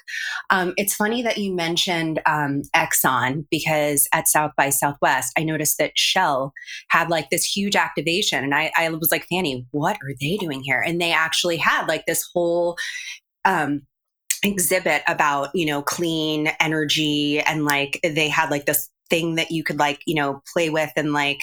Um, 0.50 0.74
it's 0.76 0.94
funny 0.94 1.22
that 1.22 1.38
you 1.38 1.54
mentioned 1.54 2.20
um, 2.26 2.62
Exxon 2.74 3.46
because 3.48 4.08
at 4.12 4.26
South 4.26 4.50
by 4.56 4.70
Southwest, 4.70 5.32
I 5.38 5.44
noticed 5.44 5.78
that 5.78 5.92
Shell 5.96 6.52
had 6.88 7.10
like 7.10 7.30
this 7.30 7.44
huge 7.44 7.76
activation, 7.76 8.42
and 8.42 8.54
I, 8.54 8.72
I 8.76 8.88
was 8.90 9.10
like, 9.12 9.26
Fanny, 9.30 9.66
what 9.70 9.96
are 9.96 10.14
they? 10.20 10.31
Doing 10.38 10.62
here? 10.62 10.80
And 10.80 11.00
they 11.00 11.12
actually 11.12 11.56
had 11.56 11.86
like 11.86 12.06
this 12.06 12.28
whole 12.32 12.76
um, 13.44 13.82
exhibit 14.42 15.02
about, 15.06 15.50
you 15.54 15.66
know, 15.66 15.82
clean 15.82 16.48
energy 16.60 17.40
and 17.40 17.64
like 17.64 18.00
they 18.02 18.28
had 18.28 18.50
like 18.50 18.66
this 18.66 18.88
thing 19.10 19.34
that 19.36 19.50
you 19.50 19.62
could 19.62 19.78
like, 19.78 20.00
you 20.06 20.14
know, 20.14 20.42
play 20.52 20.70
with 20.70 20.90
and 20.96 21.12
like 21.12 21.40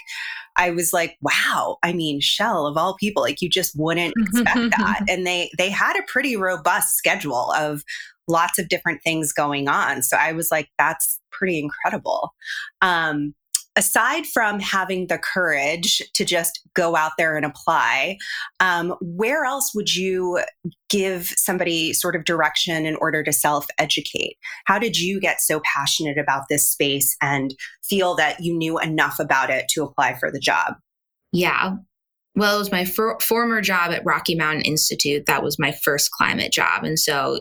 I 0.58 0.72
was 0.72 0.92
like, 0.92 1.18
wow, 1.22 1.78
I 1.84 1.94
mean, 1.94 2.20
Shell 2.20 2.68
of 2.68 2.76
all 2.76 2.96
people, 2.96 3.24
like 3.24 3.42
you 3.42 3.50
just 3.50 3.78
wouldn't 3.78 4.14
expect 4.18 4.56
that. 4.78 5.06
And 5.08 5.26
they 5.26 5.50
they 5.58 5.70
had 5.70 5.98
a 5.98 6.04
pretty 6.08 6.36
robust 6.36 6.98
schedule 6.98 7.54
of 7.54 7.84
lots 8.28 8.60
of 8.60 8.68
different 8.68 9.02
things 9.04 9.32
going 9.32 9.70
on. 9.70 10.02
So 10.02 10.18
I 10.18 10.34
was 10.34 10.52
like, 10.52 10.70
that's 10.78 11.20
pretty 11.32 11.60
incredible. 11.60 12.34
Um, 12.82 13.34
aside 13.76 14.26
from 14.26 14.60
having 14.60 15.08
the 15.08 15.18
courage 15.18 16.02
to 16.14 16.26
just 16.26 16.60
go 16.74 16.96
out 16.96 17.14
there 17.18 17.38
and 17.38 17.46
apply, 17.46 18.18
um, 18.60 18.96
where 19.02 19.46
else 19.46 19.74
would 19.74 19.96
you 19.96 20.40
give 20.90 21.28
somebody 21.38 21.94
sort 21.94 22.16
of 22.16 22.26
direction 22.26 22.86
in 22.86 22.96
order 22.98 23.24
to 23.24 23.32
self 23.32 23.68
educate? 23.78 24.38
How 24.66 24.80
did 24.80 24.98
you 24.98 25.20
get 25.20 25.42
so 25.42 25.62
passionate 25.64 26.18
about 26.18 26.44
this 26.50 26.68
space 26.68 27.16
and 27.22 27.54
feel 27.84 28.16
that 28.16 28.42
you 28.42 28.56
knew 28.56 28.80
enough 28.80 29.20
about 29.20 29.50
it 29.50 29.66
to 29.70 29.84
apply 29.84 30.18
for 30.20 30.32
the 30.32 30.40
job? 30.40 30.76
Yeah. 31.32 31.76
Well, 32.36 32.56
it 32.56 32.60
was 32.60 32.72
my 32.72 32.86
for- 32.86 33.20
former 33.20 33.62
job 33.62 33.92
at 33.92 34.06
Rocky 34.06 34.36
Mountain 34.36 34.64
Institute. 34.64 35.26
That 35.26 35.44
was 35.44 35.60
my 35.60 35.72
first 35.84 36.12
climate 36.12 36.52
job. 36.52 36.84
And 36.84 36.98
so 36.98 37.40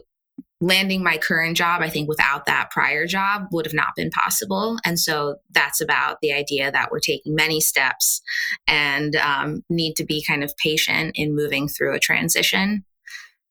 landing 0.60 1.02
my 1.02 1.18
current 1.18 1.56
job, 1.56 1.82
I 1.82 1.88
think 1.88 2.08
without 2.08 2.46
that 2.46 2.70
prior 2.70 3.06
job 3.06 3.46
would 3.52 3.64
have 3.64 3.74
not 3.74 3.94
been 3.96 4.10
possible. 4.10 4.76
And 4.84 4.98
so 4.98 5.36
that's 5.50 5.80
about 5.80 6.18
the 6.20 6.32
idea 6.32 6.72
that 6.72 6.90
we're 6.90 6.98
taking 6.98 7.34
many 7.34 7.60
steps 7.60 8.20
and 8.66 9.14
um, 9.16 9.62
need 9.70 9.94
to 9.96 10.04
be 10.04 10.24
kind 10.26 10.42
of 10.42 10.52
patient 10.62 11.12
in 11.14 11.36
moving 11.36 11.68
through 11.68 11.94
a 11.94 12.00
transition. 12.00 12.84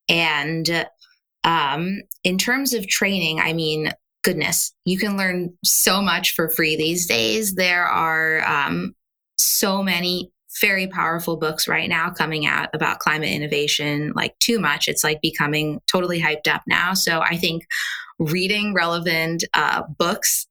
And 0.09 0.87
um, 1.43 2.01
in 2.23 2.37
terms 2.37 2.73
of 2.73 2.87
training, 2.87 3.39
I 3.39 3.53
mean, 3.53 3.91
goodness, 4.23 4.73
you 4.83 4.97
can 4.97 5.15
learn 5.15 5.57
so 5.63 6.01
much 6.01 6.33
for 6.33 6.49
free 6.49 6.75
these 6.75 7.07
days. 7.07 7.55
There 7.55 7.85
are 7.85 8.45
um, 8.45 8.95
so 9.37 9.81
many 9.81 10.31
very 10.61 10.87
powerful 10.87 11.37
books 11.37 11.67
right 11.67 11.89
now 11.89 12.09
coming 12.09 12.45
out 12.45 12.69
about 12.73 12.99
climate 12.99 13.29
innovation, 13.29 14.13
like 14.15 14.37
too 14.39 14.59
much. 14.59 14.87
It's 14.87 15.03
like 15.03 15.21
becoming 15.21 15.81
totally 15.91 16.19
hyped 16.19 16.47
up 16.47 16.61
now. 16.67 16.93
So 16.93 17.21
I 17.21 17.37
think 17.37 17.65
reading 18.19 18.73
relevant 18.73 19.43
uh, 19.53 19.83
books 19.97 20.47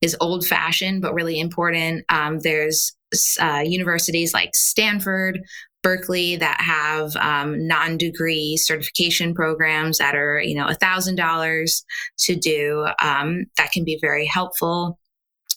is 0.00 0.16
old 0.20 0.46
fashioned, 0.46 1.02
but 1.02 1.14
really 1.14 1.38
important. 1.38 2.04
Um, 2.08 2.38
there's 2.40 2.96
uh, 3.40 3.62
universities 3.64 4.32
like 4.32 4.54
Stanford, 4.54 5.40
Berkeley 5.82 6.36
that 6.36 6.60
have 6.60 7.16
um, 7.16 7.66
non-degree 7.66 8.56
certification 8.58 9.34
programs 9.34 9.98
that 9.98 10.14
are, 10.14 10.40
you 10.40 10.54
know, 10.54 10.66
a 10.66 10.74
thousand 10.74 11.16
dollars 11.16 11.84
to 12.18 12.36
do. 12.36 12.86
Um, 13.02 13.46
that 13.56 13.72
can 13.72 13.84
be 13.84 13.98
very 14.00 14.26
helpful. 14.26 14.98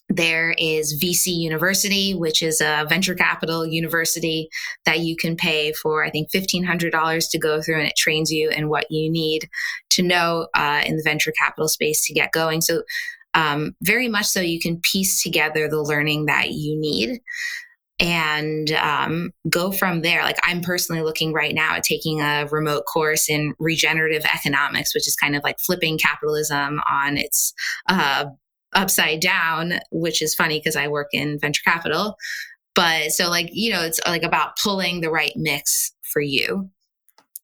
There 0.09 0.53
is 0.57 1.01
VC 1.01 1.27
University, 1.27 2.13
which 2.13 2.41
is 2.41 2.61
a 2.61 2.85
venture 2.87 3.15
capital 3.15 3.65
university 3.65 4.49
that 4.85 4.99
you 4.99 5.15
can 5.15 5.35
pay 5.35 5.73
for, 5.73 6.03
I 6.03 6.09
think, 6.09 6.29
$1,500 6.31 7.31
to 7.31 7.39
go 7.39 7.61
through, 7.61 7.79
and 7.79 7.87
it 7.87 7.95
trains 7.95 8.31
you 8.31 8.49
in 8.49 8.69
what 8.69 8.85
you 8.91 9.09
need 9.09 9.49
to 9.91 10.03
know 10.03 10.47
uh, 10.55 10.81
in 10.85 10.97
the 10.97 11.03
venture 11.03 11.33
capital 11.39 11.67
space 11.67 12.05
to 12.07 12.13
get 12.13 12.31
going. 12.31 12.61
So, 12.61 12.83
um, 13.33 13.75
very 13.81 14.07
much 14.07 14.27
so, 14.27 14.41
you 14.41 14.59
can 14.59 14.79
piece 14.81 15.23
together 15.23 15.67
the 15.67 15.81
learning 15.81 16.25
that 16.25 16.51
you 16.51 16.79
need 16.79 17.19
and 17.99 18.71
um, 18.73 19.31
go 19.49 19.71
from 19.71 20.01
there. 20.01 20.23
Like 20.23 20.37
I'm 20.43 20.61
personally 20.61 21.01
looking 21.01 21.31
right 21.31 21.53
now 21.53 21.75
at 21.75 21.83
taking 21.83 22.21
a 22.21 22.47
remote 22.51 22.83
course 22.91 23.29
in 23.29 23.53
regenerative 23.59 24.25
economics, 24.25 24.93
which 24.93 25.07
is 25.07 25.15
kind 25.15 25.35
of 25.35 25.43
like 25.43 25.57
flipping 25.59 25.97
capitalism 25.97 26.81
on 26.91 27.17
its 27.17 27.53
uh, 27.87 28.25
upside 28.75 29.21
down, 29.21 29.79
which 29.91 30.21
is 30.21 30.35
funny 30.35 30.59
because 30.59 30.75
I 30.75 30.87
work 30.87 31.07
in 31.11 31.39
venture 31.39 31.61
capital. 31.65 32.15
But 32.75 33.11
so, 33.11 33.29
like, 33.29 33.49
you 33.51 33.71
know, 33.71 33.81
it's 33.81 33.99
like 34.07 34.23
about 34.23 34.57
pulling 34.57 35.01
the 35.01 35.11
right 35.11 35.33
mix 35.35 35.93
for 36.11 36.21
you. 36.21 36.69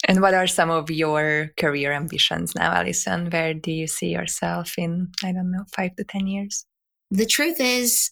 And 0.07 0.21
what 0.21 0.33
are 0.33 0.47
some 0.47 0.69
of 0.69 0.89
your 0.89 1.49
career 1.57 1.91
ambitions 1.91 2.55
now, 2.55 2.71
Alison? 2.71 3.29
Where 3.29 3.53
do 3.53 3.71
you 3.71 3.85
see 3.85 4.09
yourself 4.09 4.75
in, 4.77 5.09
I 5.23 5.31
don't 5.33 5.51
know, 5.51 5.65
five 5.75 5.95
to 5.97 6.03
10 6.03 6.27
years? 6.27 6.65
The 7.11 7.25
truth 7.25 7.59
is, 7.59 8.11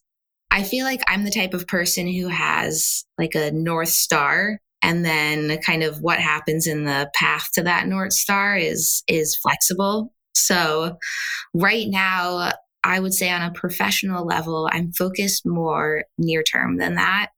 I 0.52 0.64
feel 0.64 0.86
like 0.86 1.02
I'm 1.08 1.24
the 1.24 1.32
type 1.32 1.54
of 1.54 1.68
person 1.68 2.08
who 2.08 2.28
has 2.28 3.06
like 3.18 3.36
a 3.36 3.52
North 3.52 3.90
Star 3.90 4.60
and 4.82 5.04
then 5.04 5.60
kind 5.62 5.84
of 5.84 6.02
what 6.02 6.20
happens 6.20 6.68
in 6.68 6.86
the 6.86 7.10
path 7.16 7.50
to 7.54 7.64
that 7.64 7.88
North 7.88 8.14
Star 8.14 8.56
is 8.58 9.04
is 9.08 9.36
flexible. 9.36 10.14
So 10.34 10.98
right 11.54 11.88
now 11.88 12.52
I 12.88 13.02
would 13.02 13.14
say 13.14 13.30
on 13.30 13.42
a 13.42 13.52
professional 13.52 14.26
level, 14.26 14.70
I'm 14.72 14.94
focused 14.94 15.46
more 15.46 16.06
near 16.18 16.42
term 16.42 16.78
than 16.78 16.96
that. 16.96 17.32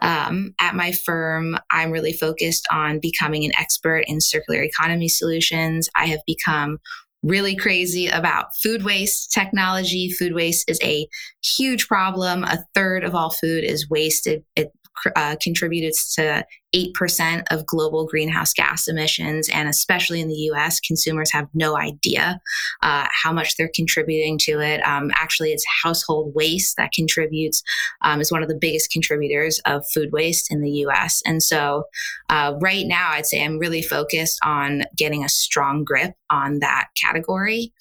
Um, 0.00 0.54
at 0.60 0.76
my 0.76 0.92
firm, 0.92 1.58
I'm 1.70 1.90
really 1.90 2.12
focused 2.12 2.66
on 2.70 3.00
becoming 3.00 3.44
an 3.44 3.52
expert 3.58 4.04
in 4.06 4.20
circular 4.20 4.62
economy 4.62 5.08
solutions. 5.08 5.88
I 5.96 6.06
have 6.06 6.20
become 6.26 6.78
really 7.24 7.56
crazy 7.56 8.08
about 8.08 8.46
food 8.62 8.84
waste 8.84 9.32
technology. 9.32 10.08
Food 10.08 10.34
waste 10.34 10.70
is 10.70 10.78
a 10.82 11.06
huge 11.44 11.88
problem. 11.88 12.44
A 12.44 12.64
third 12.74 13.02
of 13.02 13.14
all 13.14 13.30
food 13.30 13.64
is 13.64 13.90
wasted. 13.90 14.44
It 14.54 14.70
uh, 15.16 15.36
contributed 15.40 15.94
to 16.14 16.44
8% 16.74 17.44
of 17.50 17.66
global 17.66 18.06
greenhouse 18.06 18.52
gas 18.52 18.88
emissions. 18.88 19.48
And 19.48 19.68
especially 19.68 20.20
in 20.20 20.28
the 20.28 20.50
US, 20.52 20.80
consumers 20.80 21.32
have 21.32 21.48
no 21.54 21.76
idea 21.76 22.40
uh, 22.82 23.06
how 23.22 23.32
much 23.32 23.56
they're 23.56 23.70
contributing 23.74 24.38
to 24.42 24.60
it. 24.60 24.80
Um, 24.86 25.10
actually, 25.14 25.52
it's 25.52 25.64
household 25.82 26.32
waste 26.34 26.76
that 26.76 26.92
contributes, 26.92 27.62
um, 28.02 28.20
is 28.20 28.32
one 28.32 28.42
of 28.42 28.48
the 28.48 28.58
biggest 28.58 28.90
contributors 28.90 29.60
of 29.66 29.84
food 29.92 30.10
waste 30.12 30.52
in 30.52 30.60
the 30.60 30.70
US. 30.86 31.22
And 31.26 31.42
so, 31.42 31.84
uh, 32.28 32.54
right 32.60 32.86
now, 32.86 33.10
I'd 33.12 33.26
say 33.26 33.44
I'm 33.44 33.58
really 33.58 33.82
focused 33.82 34.38
on 34.44 34.84
getting 34.96 35.24
a 35.24 35.28
strong 35.28 35.84
grip 35.84 36.14
on 36.30 36.60
that 36.60 36.88
category. 36.96 37.72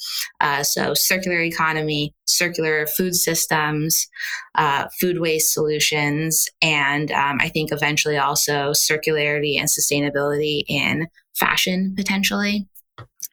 Uh, 0.41 0.63
so, 0.63 0.93
circular 0.93 1.39
economy, 1.39 2.13
circular 2.25 2.85
food 2.87 3.15
systems, 3.15 4.07
uh, 4.55 4.87
food 4.99 5.19
waste 5.19 5.53
solutions, 5.53 6.47
and 6.61 7.11
um, 7.11 7.37
I 7.39 7.49
think 7.49 7.71
eventually 7.71 8.17
also 8.17 8.73
circularity 8.81 9.57
and 9.59 9.69
sustainability 9.69 10.63
in 10.67 11.07
fashion 11.35 11.93
potentially. 11.95 12.67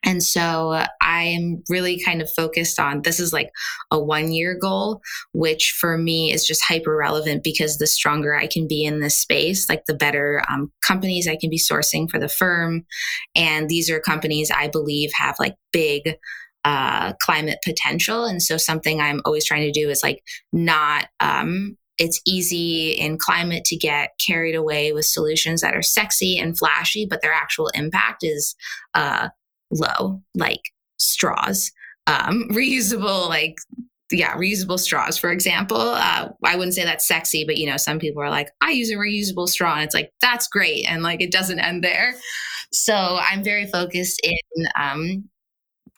And 0.04 0.22
so 0.22 0.84
I 1.02 1.22
am 1.24 1.62
really 1.68 2.00
kind 2.02 2.22
of 2.22 2.30
focused 2.30 2.78
on 2.78 3.02
this 3.02 3.18
is 3.18 3.32
like 3.32 3.50
a 3.90 3.98
one 3.98 4.32
year 4.32 4.56
goal, 4.58 5.00
which 5.32 5.76
for 5.78 5.98
me 5.98 6.32
is 6.32 6.46
just 6.46 6.62
hyper 6.64 6.96
relevant 6.96 7.42
because 7.42 7.78
the 7.78 7.86
stronger 7.86 8.34
I 8.34 8.46
can 8.46 8.68
be 8.68 8.84
in 8.84 9.00
this 9.00 9.18
space, 9.18 9.68
like 9.68 9.84
the 9.86 9.94
better 9.94 10.42
um, 10.48 10.72
companies 10.86 11.26
I 11.26 11.36
can 11.36 11.50
be 11.50 11.58
sourcing 11.58 12.08
for 12.08 12.18
the 12.18 12.28
firm. 12.28 12.86
And 13.34 13.68
these 13.68 13.90
are 13.90 14.00
companies 14.00 14.50
I 14.54 14.68
believe 14.68 15.10
have 15.14 15.34
like 15.40 15.56
big 15.72 16.14
uh, 16.64 17.14
climate 17.20 17.58
potential. 17.64 18.24
And 18.24 18.42
so 18.42 18.56
something 18.56 19.00
I'm 19.00 19.20
always 19.24 19.44
trying 19.44 19.62
to 19.62 19.72
do 19.72 19.90
is 19.90 20.02
like 20.02 20.22
not 20.52 21.08
um, 21.18 21.76
it's 21.98 22.20
easy 22.26 22.92
in 22.92 23.18
climate 23.18 23.64
to 23.66 23.76
get 23.76 24.10
carried 24.24 24.54
away 24.54 24.92
with 24.92 25.04
solutions 25.04 25.60
that 25.60 25.74
are 25.74 25.82
sexy 25.82 26.38
and 26.38 26.56
flashy, 26.56 27.06
but 27.06 27.22
their 27.22 27.32
actual 27.32 27.68
impact 27.68 28.22
is 28.22 28.54
uh, 28.94 29.28
low, 29.70 30.22
like 30.34 30.62
straws, 30.98 31.72
um, 32.06 32.48
reusable, 32.52 33.28
like 33.28 33.56
yeah, 34.10 34.34
reusable 34.36 34.78
straws, 34.78 35.18
for 35.18 35.30
example. 35.30 35.76
Uh, 35.80 36.30
I 36.44 36.56
wouldn't 36.56 36.74
say 36.74 36.84
that's 36.84 37.06
sexy, 37.06 37.44
but 37.44 37.58
you 37.58 37.66
know, 37.66 37.76
some 37.76 37.98
people 37.98 38.22
are 38.22 38.30
like, 38.30 38.50
I 38.62 38.70
use 38.70 38.90
a 38.90 38.94
reusable 38.94 39.48
straw, 39.48 39.74
and 39.74 39.84
it's 39.84 39.94
like 39.94 40.12
that's 40.22 40.48
great, 40.48 40.86
and 40.88 41.02
like 41.02 41.20
it 41.20 41.32
doesn't 41.32 41.58
end 41.58 41.84
there. 41.84 42.14
So 42.72 42.94
I'm 42.94 43.42
very 43.42 43.66
focused 43.66 44.20
in 44.22 44.66
um, 44.80 45.28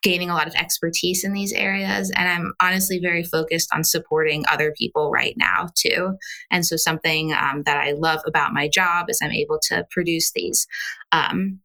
gaining 0.02 0.30
a 0.30 0.34
lot 0.34 0.46
of 0.46 0.54
expertise 0.54 1.24
in 1.24 1.32
these 1.32 1.52
areas. 1.52 2.10
And 2.16 2.28
I'm 2.28 2.52
honestly 2.60 2.98
very 2.98 3.22
focused 3.22 3.68
on 3.72 3.84
supporting 3.84 4.44
other 4.50 4.72
people 4.76 5.10
right 5.10 5.34
now, 5.36 5.68
too. 5.74 6.16
And 6.50 6.64
so, 6.64 6.76
something 6.76 7.32
um, 7.32 7.62
that 7.64 7.76
I 7.76 7.92
love 7.92 8.20
about 8.26 8.52
my 8.52 8.68
job 8.68 9.06
is 9.08 9.20
I'm 9.22 9.32
able 9.32 9.58
to 9.68 9.86
produce 9.90 10.32
these. 10.32 10.66
Um, 11.12 11.60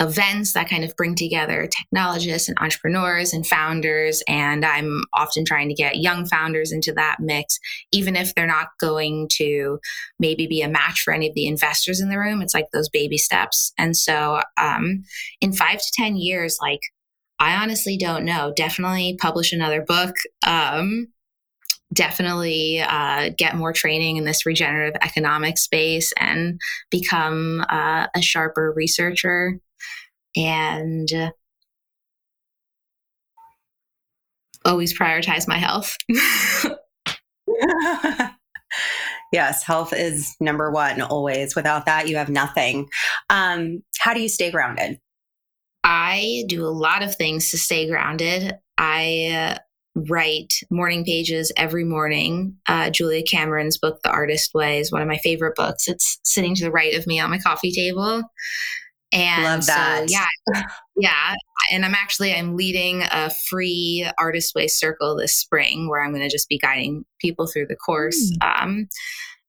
events 0.00 0.54
that 0.54 0.68
kind 0.68 0.82
of 0.82 0.94
bring 0.96 1.14
together 1.14 1.68
technologists 1.68 2.48
and 2.48 2.58
entrepreneurs 2.60 3.32
and 3.32 3.46
founders. 3.46 4.22
And 4.26 4.64
I'm 4.64 5.04
often 5.14 5.44
trying 5.44 5.68
to 5.68 5.74
get 5.74 5.98
young 5.98 6.26
founders 6.26 6.72
into 6.72 6.92
that 6.94 7.18
mix, 7.20 7.58
even 7.92 8.16
if 8.16 8.34
they're 8.34 8.46
not 8.46 8.68
going 8.80 9.28
to 9.34 9.78
maybe 10.18 10.46
be 10.46 10.62
a 10.62 10.68
match 10.68 11.02
for 11.02 11.14
any 11.14 11.28
of 11.28 11.34
the 11.34 11.46
investors 11.46 12.00
in 12.00 12.08
the 12.08 12.18
room. 12.18 12.42
It's 12.42 12.54
like 12.54 12.66
those 12.72 12.88
baby 12.88 13.18
steps. 13.18 13.72
And 13.78 13.96
so, 13.96 14.42
um, 14.56 15.04
in 15.40 15.52
five 15.52 15.78
to 15.78 15.92
10 15.96 16.16
years, 16.16 16.58
like 16.60 16.80
I 17.38 17.56
honestly 17.56 17.96
don't 17.96 18.24
know. 18.24 18.52
Definitely 18.56 19.16
publish 19.20 19.52
another 19.52 19.82
book. 19.82 20.14
Um, 20.46 21.08
definitely 21.92 22.80
uh, 22.80 23.30
get 23.36 23.56
more 23.56 23.72
training 23.72 24.16
in 24.16 24.24
this 24.24 24.46
regenerative 24.46 25.00
economic 25.02 25.58
space 25.58 26.12
and 26.18 26.60
become 26.90 27.64
uh, 27.68 28.06
a 28.14 28.20
sharper 28.20 28.72
researcher. 28.76 29.58
And 30.36 31.08
uh, 31.12 31.30
always 34.64 34.98
prioritize 34.98 35.46
my 35.46 35.58
health. 35.58 35.96
yes, 39.32 39.62
health 39.62 39.92
is 39.92 40.34
number 40.40 40.70
one 40.70 41.02
always. 41.02 41.54
Without 41.54 41.86
that, 41.86 42.08
you 42.08 42.16
have 42.16 42.28
nothing. 42.28 42.88
Um, 43.30 43.82
how 44.00 44.14
do 44.14 44.20
you 44.20 44.28
stay 44.28 44.50
grounded? 44.50 44.98
I 45.84 46.44
do 46.48 46.64
a 46.64 46.68
lot 46.68 47.02
of 47.02 47.14
things 47.14 47.50
to 47.50 47.58
stay 47.58 47.86
grounded. 47.86 48.54
I 48.78 49.54
uh, 49.54 49.58
write 49.94 50.54
morning 50.70 51.04
pages 51.04 51.52
every 51.56 51.84
morning. 51.84 52.56
Uh, 52.66 52.88
Julia 52.90 53.22
Cameron's 53.22 53.76
book, 53.76 54.00
The 54.02 54.10
Artist 54.10 54.54
Way, 54.54 54.80
is 54.80 54.90
one 54.90 55.02
of 55.02 55.08
my 55.08 55.18
favorite 55.18 55.54
books. 55.54 55.86
It's 55.86 56.18
sitting 56.24 56.54
to 56.56 56.64
the 56.64 56.70
right 56.70 56.94
of 56.94 57.06
me 57.06 57.20
on 57.20 57.30
my 57.30 57.38
coffee 57.38 57.70
table. 57.70 58.22
And 59.12 59.44
Love 59.44 59.66
that. 59.66 60.08
So, 60.08 60.16
yeah. 60.16 60.62
Yeah. 60.96 61.34
And 61.70 61.84
I'm 61.84 61.94
actually 61.94 62.34
I'm 62.34 62.56
leading 62.56 63.02
a 63.02 63.30
free 63.48 64.10
artist 64.18 64.54
way 64.54 64.66
circle 64.66 65.16
this 65.16 65.36
spring 65.36 65.88
where 65.88 66.02
I'm 66.02 66.10
going 66.10 66.22
to 66.22 66.28
just 66.28 66.48
be 66.48 66.58
guiding 66.58 67.04
people 67.20 67.46
through 67.46 67.66
the 67.66 67.76
course. 67.76 68.32
Mm. 68.42 68.62
Um, 68.62 68.88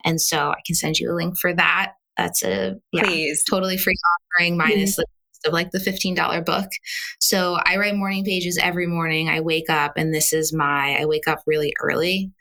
and 0.04 0.22
so 0.22 0.50
I 0.50 0.62
can 0.66 0.76
send 0.76 1.00
you 1.00 1.12
a 1.12 1.16
link 1.16 1.38
for 1.40 1.54
that. 1.54 1.94
That's 2.18 2.44
a 2.44 2.76
yeah, 2.92 3.04
Please. 3.04 3.44
totally 3.50 3.78
free 3.78 3.96
offering 4.38 4.58
minus 4.58 5.00
mm 5.00 5.04
of 5.46 5.54
like 5.54 5.72
the 5.72 5.80
$15 5.80 6.46
book. 6.46 6.70
So 7.20 7.58
I 7.66 7.78
write 7.78 7.96
morning 7.96 8.24
pages 8.24 8.58
every 8.62 8.88
morning. 8.88 9.30
I 9.30 9.42
wake 9.42 9.70
up 9.70 9.94
and 9.98 10.14
this 10.14 10.34
is 10.34 10.54
my, 10.54 10.98
I 11.00 11.06
wake 11.06 11.28
up 11.28 11.40
really 11.46 11.74
early. 11.82 12.32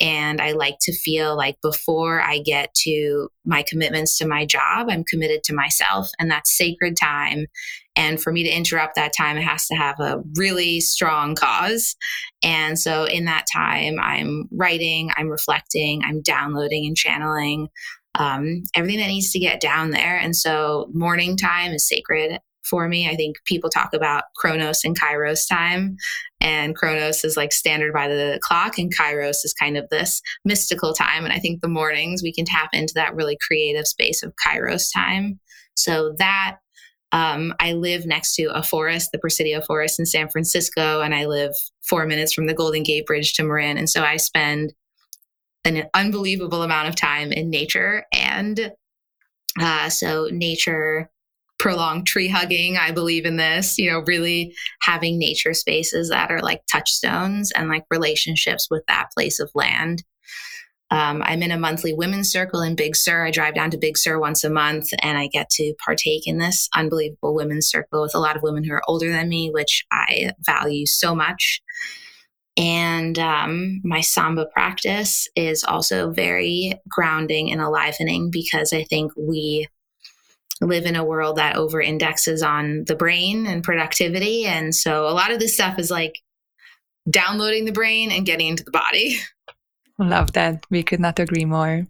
And 0.00 0.40
I 0.40 0.52
like 0.52 0.76
to 0.82 0.96
feel 0.96 1.36
like 1.36 1.60
before 1.60 2.22
I 2.22 2.38
get 2.38 2.72
to 2.84 3.28
my 3.44 3.62
commitments 3.68 4.16
to 4.18 4.26
my 4.26 4.46
job, 4.46 4.88
I'm 4.88 5.04
committed 5.04 5.44
to 5.44 5.54
myself, 5.54 6.08
and 6.18 6.30
that's 6.30 6.56
sacred 6.56 6.96
time. 6.98 7.44
And 7.96 8.20
for 8.20 8.32
me 8.32 8.42
to 8.44 8.48
interrupt 8.48 8.94
that 8.94 9.12
time, 9.14 9.36
it 9.36 9.42
has 9.42 9.66
to 9.66 9.74
have 9.74 10.00
a 10.00 10.22
really 10.36 10.80
strong 10.80 11.34
cause. 11.34 11.96
And 12.42 12.78
so 12.78 13.04
in 13.04 13.26
that 13.26 13.44
time, 13.52 13.98
I'm 14.00 14.48
writing, 14.50 15.10
I'm 15.18 15.28
reflecting, 15.28 16.02
I'm 16.02 16.22
downloading 16.22 16.86
and 16.86 16.96
channeling 16.96 17.68
um, 18.18 18.62
everything 18.74 19.00
that 19.00 19.08
needs 19.08 19.32
to 19.32 19.38
get 19.38 19.60
down 19.60 19.90
there. 19.90 20.16
And 20.16 20.34
so 20.34 20.88
morning 20.92 21.36
time 21.36 21.72
is 21.72 21.86
sacred 21.86 22.38
for 22.70 22.88
me. 22.88 23.08
I 23.08 23.16
think 23.16 23.36
people 23.44 23.68
talk 23.68 23.92
about 23.92 24.24
Chronos 24.36 24.84
and 24.84 24.98
Kairos 24.98 25.48
time, 25.48 25.96
and 26.40 26.76
Chronos 26.76 27.24
is 27.24 27.36
like 27.36 27.52
standard 27.52 27.92
by 27.92 28.08
the 28.08 28.38
clock, 28.42 28.78
and 28.78 28.94
Kairos 28.94 29.44
is 29.44 29.54
kind 29.58 29.76
of 29.76 29.88
this 29.90 30.22
mystical 30.44 30.94
time. 30.94 31.24
And 31.24 31.32
I 31.32 31.38
think 31.38 31.60
the 31.60 31.68
mornings 31.68 32.22
we 32.22 32.32
can 32.32 32.44
tap 32.44 32.70
into 32.72 32.94
that 32.94 33.14
really 33.14 33.36
creative 33.46 33.86
space 33.86 34.22
of 34.22 34.32
Kairos 34.46 34.88
time. 34.94 35.40
So 35.74 36.14
that 36.18 36.58
um, 37.12 37.54
I 37.58 37.72
live 37.72 38.06
next 38.06 38.36
to 38.36 38.44
a 38.54 38.62
forest, 38.62 39.10
the 39.12 39.18
Presidio 39.18 39.60
Forest 39.62 39.98
in 39.98 40.06
San 40.06 40.28
Francisco, 40.28 41.00
and 41.00 41.14
I 41.14 41.26
live 41.26 41.52
four 41.82 42.06
minutes 42.06 42.32
from 42.32 42.46
the 42.46 42.54
Golden 42.54 42.82
Gate 42.82 43.06
Bridge 43.06 43.34
to 43.34 43.42
Marin. 43.42 43.76
And 43.76 43.90
so 43.90 44.04
I 44.04 44.16
spend 44.16 44.72
an 45.64 45.84
unbelievable 45.92 46.62
amount 46.62 46.88
of 46.88 46.96
time 46.96 47.32
in 47.32 47.50
nature. 47.50 48.04
And 48.12 48.72
uh, 49.58 49.88
so, 49.88 50.28
nature 50.30 51.10
prolonged 51.60 52.06
tree 52.06 52.26
hugging. 52.26 52.78
I 52.78 52.90
believe 52.90 53.26
in 53.26 53.36
this, 53.36 53.76
you 53.76 53.90
know, 53.90 54.02
really 54.06 54.54
having 54.80 55.18
nature 55.18 55.52
spaces 55.52 56.08
that 56.08 56.30
are 56.30 56.40
like 56.40 56.62
touchstones 56.72 57.52
and 57.52 57.68
like 57.68 57.84
relationships 57.90 58.68
with 58.70 58.82
that 58.88 59.10
place 59.14 59.38
of 59.38 59.50
land. 59.54 60.02
Um, 60.90 61.22
I'm 61.22 61.42
in 61.42 61.52
a 61.52 61.58
monthly 61.58 61.92
women's 61.92 62.32
circle 62.32 62.62
in 62.62 62.76
Big 62.76 62.96
Sur. 62.96 63.26
I 63.26 63.30
drive 63.30 63.54
down 63.54 63.70
to 63.72 63.78
Big 63.78 63.98
Sur 63.98 64.18
once 64.18 64.42
a 64.42 64.48
month 64.48 64.88
and 65.02 65.18
I 65.18 65.26
get 65.26 65.50
to 65.50 65.74
partake 65.84 66.26
in 66.26 66.38
this 66.38 66.66
unbelievable 66.74 67.34
women's 67.34 67.68
circle 67.68 68.00
with 68.00 68.14
a 68.14 68.20
lot 68.20 68.36
of 68.36 68.42
women 68.42 68.64
who 68.64 68.72
are 68.72 68.82
older 68.88 69.10
than 69.12 69.28
me, 69.28 69.50
which 69.52 69.84
I 69.92 70.32
value 70.40 70.86
so 70.86 71.14
much. 71.14 71.60
And 72.56 73.18
um, 73.18 73.82
my 73.84 74.00
Samba 74.00 74.46
practice 74.46 75.28
is 75.36 75.62
also 75.62 76.10
very 76.10 76.72
grounding 76.88 77.52
and 77.52 77.60
enlivening 77.60 78.30
because 78.32 78.72
I 78.72 78.84
think 78.84 79.12
we 79.14 79.68
live 80.60 80.84
in 80.84 80.96
a 80.96 81.04
world 81.04 81.36
that 81.36 81.56
over 81.56 81.80
indexes 81.80 82.42
on 82.42 82.84
the 82.86 82.94
brain 82.94 83.46
and 83.46 83.64
productivity. 83.64 84.44
And 84.44 84.74
so 84.74 85.06
a 85.08 85.14
lot 85.14 85.30
of 85.30 85.38
this 85.38 85.54
stuff 85.54 85.78
is 85.78 85.90
like 85.90 86.18
downloading 87.08 87.64
the 87.64 87.72
brain 87.72 88.10
and 88.10 88.26
getting 88.26 88.48
into 88.48 88.64
the 88.64 88.70
body. 88.70 89.18
Love 89.98 90.32
that. 90.32 90.64
We 90.70 90.82
could 90.82 91.00
not 91.00 91.18
agree 91.18 91.44
more. 91.44 91.86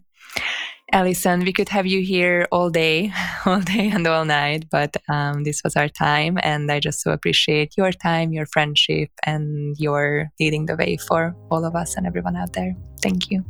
Alison, 0.93 1.45
we 1.45 1.53
could 1.53 1.69
have 1.69 1.87
you 1.87 2.01
here 2.01 2.47
all 2.51 2.69
day, 2.69 3.13
all 3.45 3.61
day 3.61 3.89
and 3.89 4.05
all 4.05 4.25
night, 4.25 4.65
but 4.69 4.97
um, 5.09 5.43
this 5.43 5.61
was 5.63 5.75
our 5.77 5.87
time. 5.87 6.37
And 6.43 6.69
I 6.69 6.79
just 6.81 7.01
so 7.01 7.11
appreciate 7.11 7.77
your 7.77 7.91
time, 7.91 8.33
your 8.33 8.45
friendship, 8.45 9.09
and 9.25 9.75
your 9.79 10.29
leading 10.39 10.65
the 10.65 10.75
way 10.75 10.97
for 10.97 11.33
all 11.49 11.63
of 11.63 11.75
us 11.75 11.95
and 11.95 12.05
everyone 12.05 12.35
out 12.35 12.53
there. 12.53 12.75
Thank 13.01 13.31
you. 13.31 13.45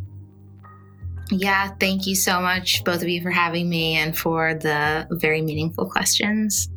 Yeah, 1.31 1.69
thank 1.79 2.05
you 2.05 2.15
so 2.15 2.41
much, 2.41 2.83
both 2.83 3.01
of 3.01 3.07
you, 3.07 3.21
for 3.21 3.31
having 3.31 3.69
me 3.69 3.95
and 3.95 4.17
for 4.17 4.53
the 4.53 5.07
very 5.11 5.41
meaningful 5.41 5.89
questions. 5.89 6.69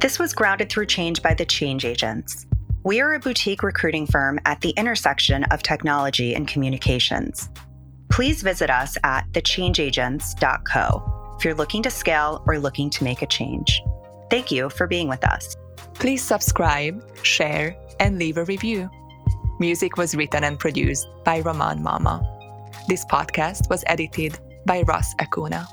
This 0.00 0.18
was 0.18 0.32
Grounded 0.32 0.70
Through 0.70 0.86
Change 0.86 1.22
by 1.22 1.34
the 1.34 1.44
Change 1.44 1.84
Agents. 1.84 2.46
We 2.82 3.00
are 3.00 3.14
a 3.14 3.20
boutique 3.20 3.62
recruiting 3.62 4.06
firm 4.06 4.40
at 4.46 4.60
the 4.62 4.70
intersection 4.70 5.44
of 5.44 5.62
technology 5.62 6.34
and 6.34 6.48
communications. 6.48 7.50
Please 8.10 8.42
visit 8.42 8.70
us 8.70 8.96
at 9.04 9.30
thechangeagents.co 9.32 11.36
if 11.38 11.44
you're 11.44 11.54
looking 11.54 11.82
to 11.82 11.90
scale 11.90 12.42
or 12.46 12.58
looking 12.58 12.90
to 12.90 13.04
make 13.04 13.22
a 13.22 13.26
change. 13.26 13.82
Thank 14.30 14.50
you 14.50 14.70
for 14.70 14.86
being 14.86 15.08
with 15.08 15.24
us. 15.24 15.56
Please 15.94 16.24
subscribe, 16.24 17.04
share, 17.22 17.76
and 18.00 18.18
leave 18.18 18.38
a 18.38 18.44
review. 18.44 18.88
Music 19.60 19.98
was 19.98 20.16
written 20.16 20.42
and 20.42 20.58
produced 20.58 21.06
by 21.22 21.40
Roman 21.40 21.82
Mama. 21.82 22.31
This 22.88 23.04
podcast 23.04 23.70
was 23.70 23.84
edited 23.86 24.38
by 24.66 24.82
Ross 24.82 25.14
Acuna. 25.20 25.68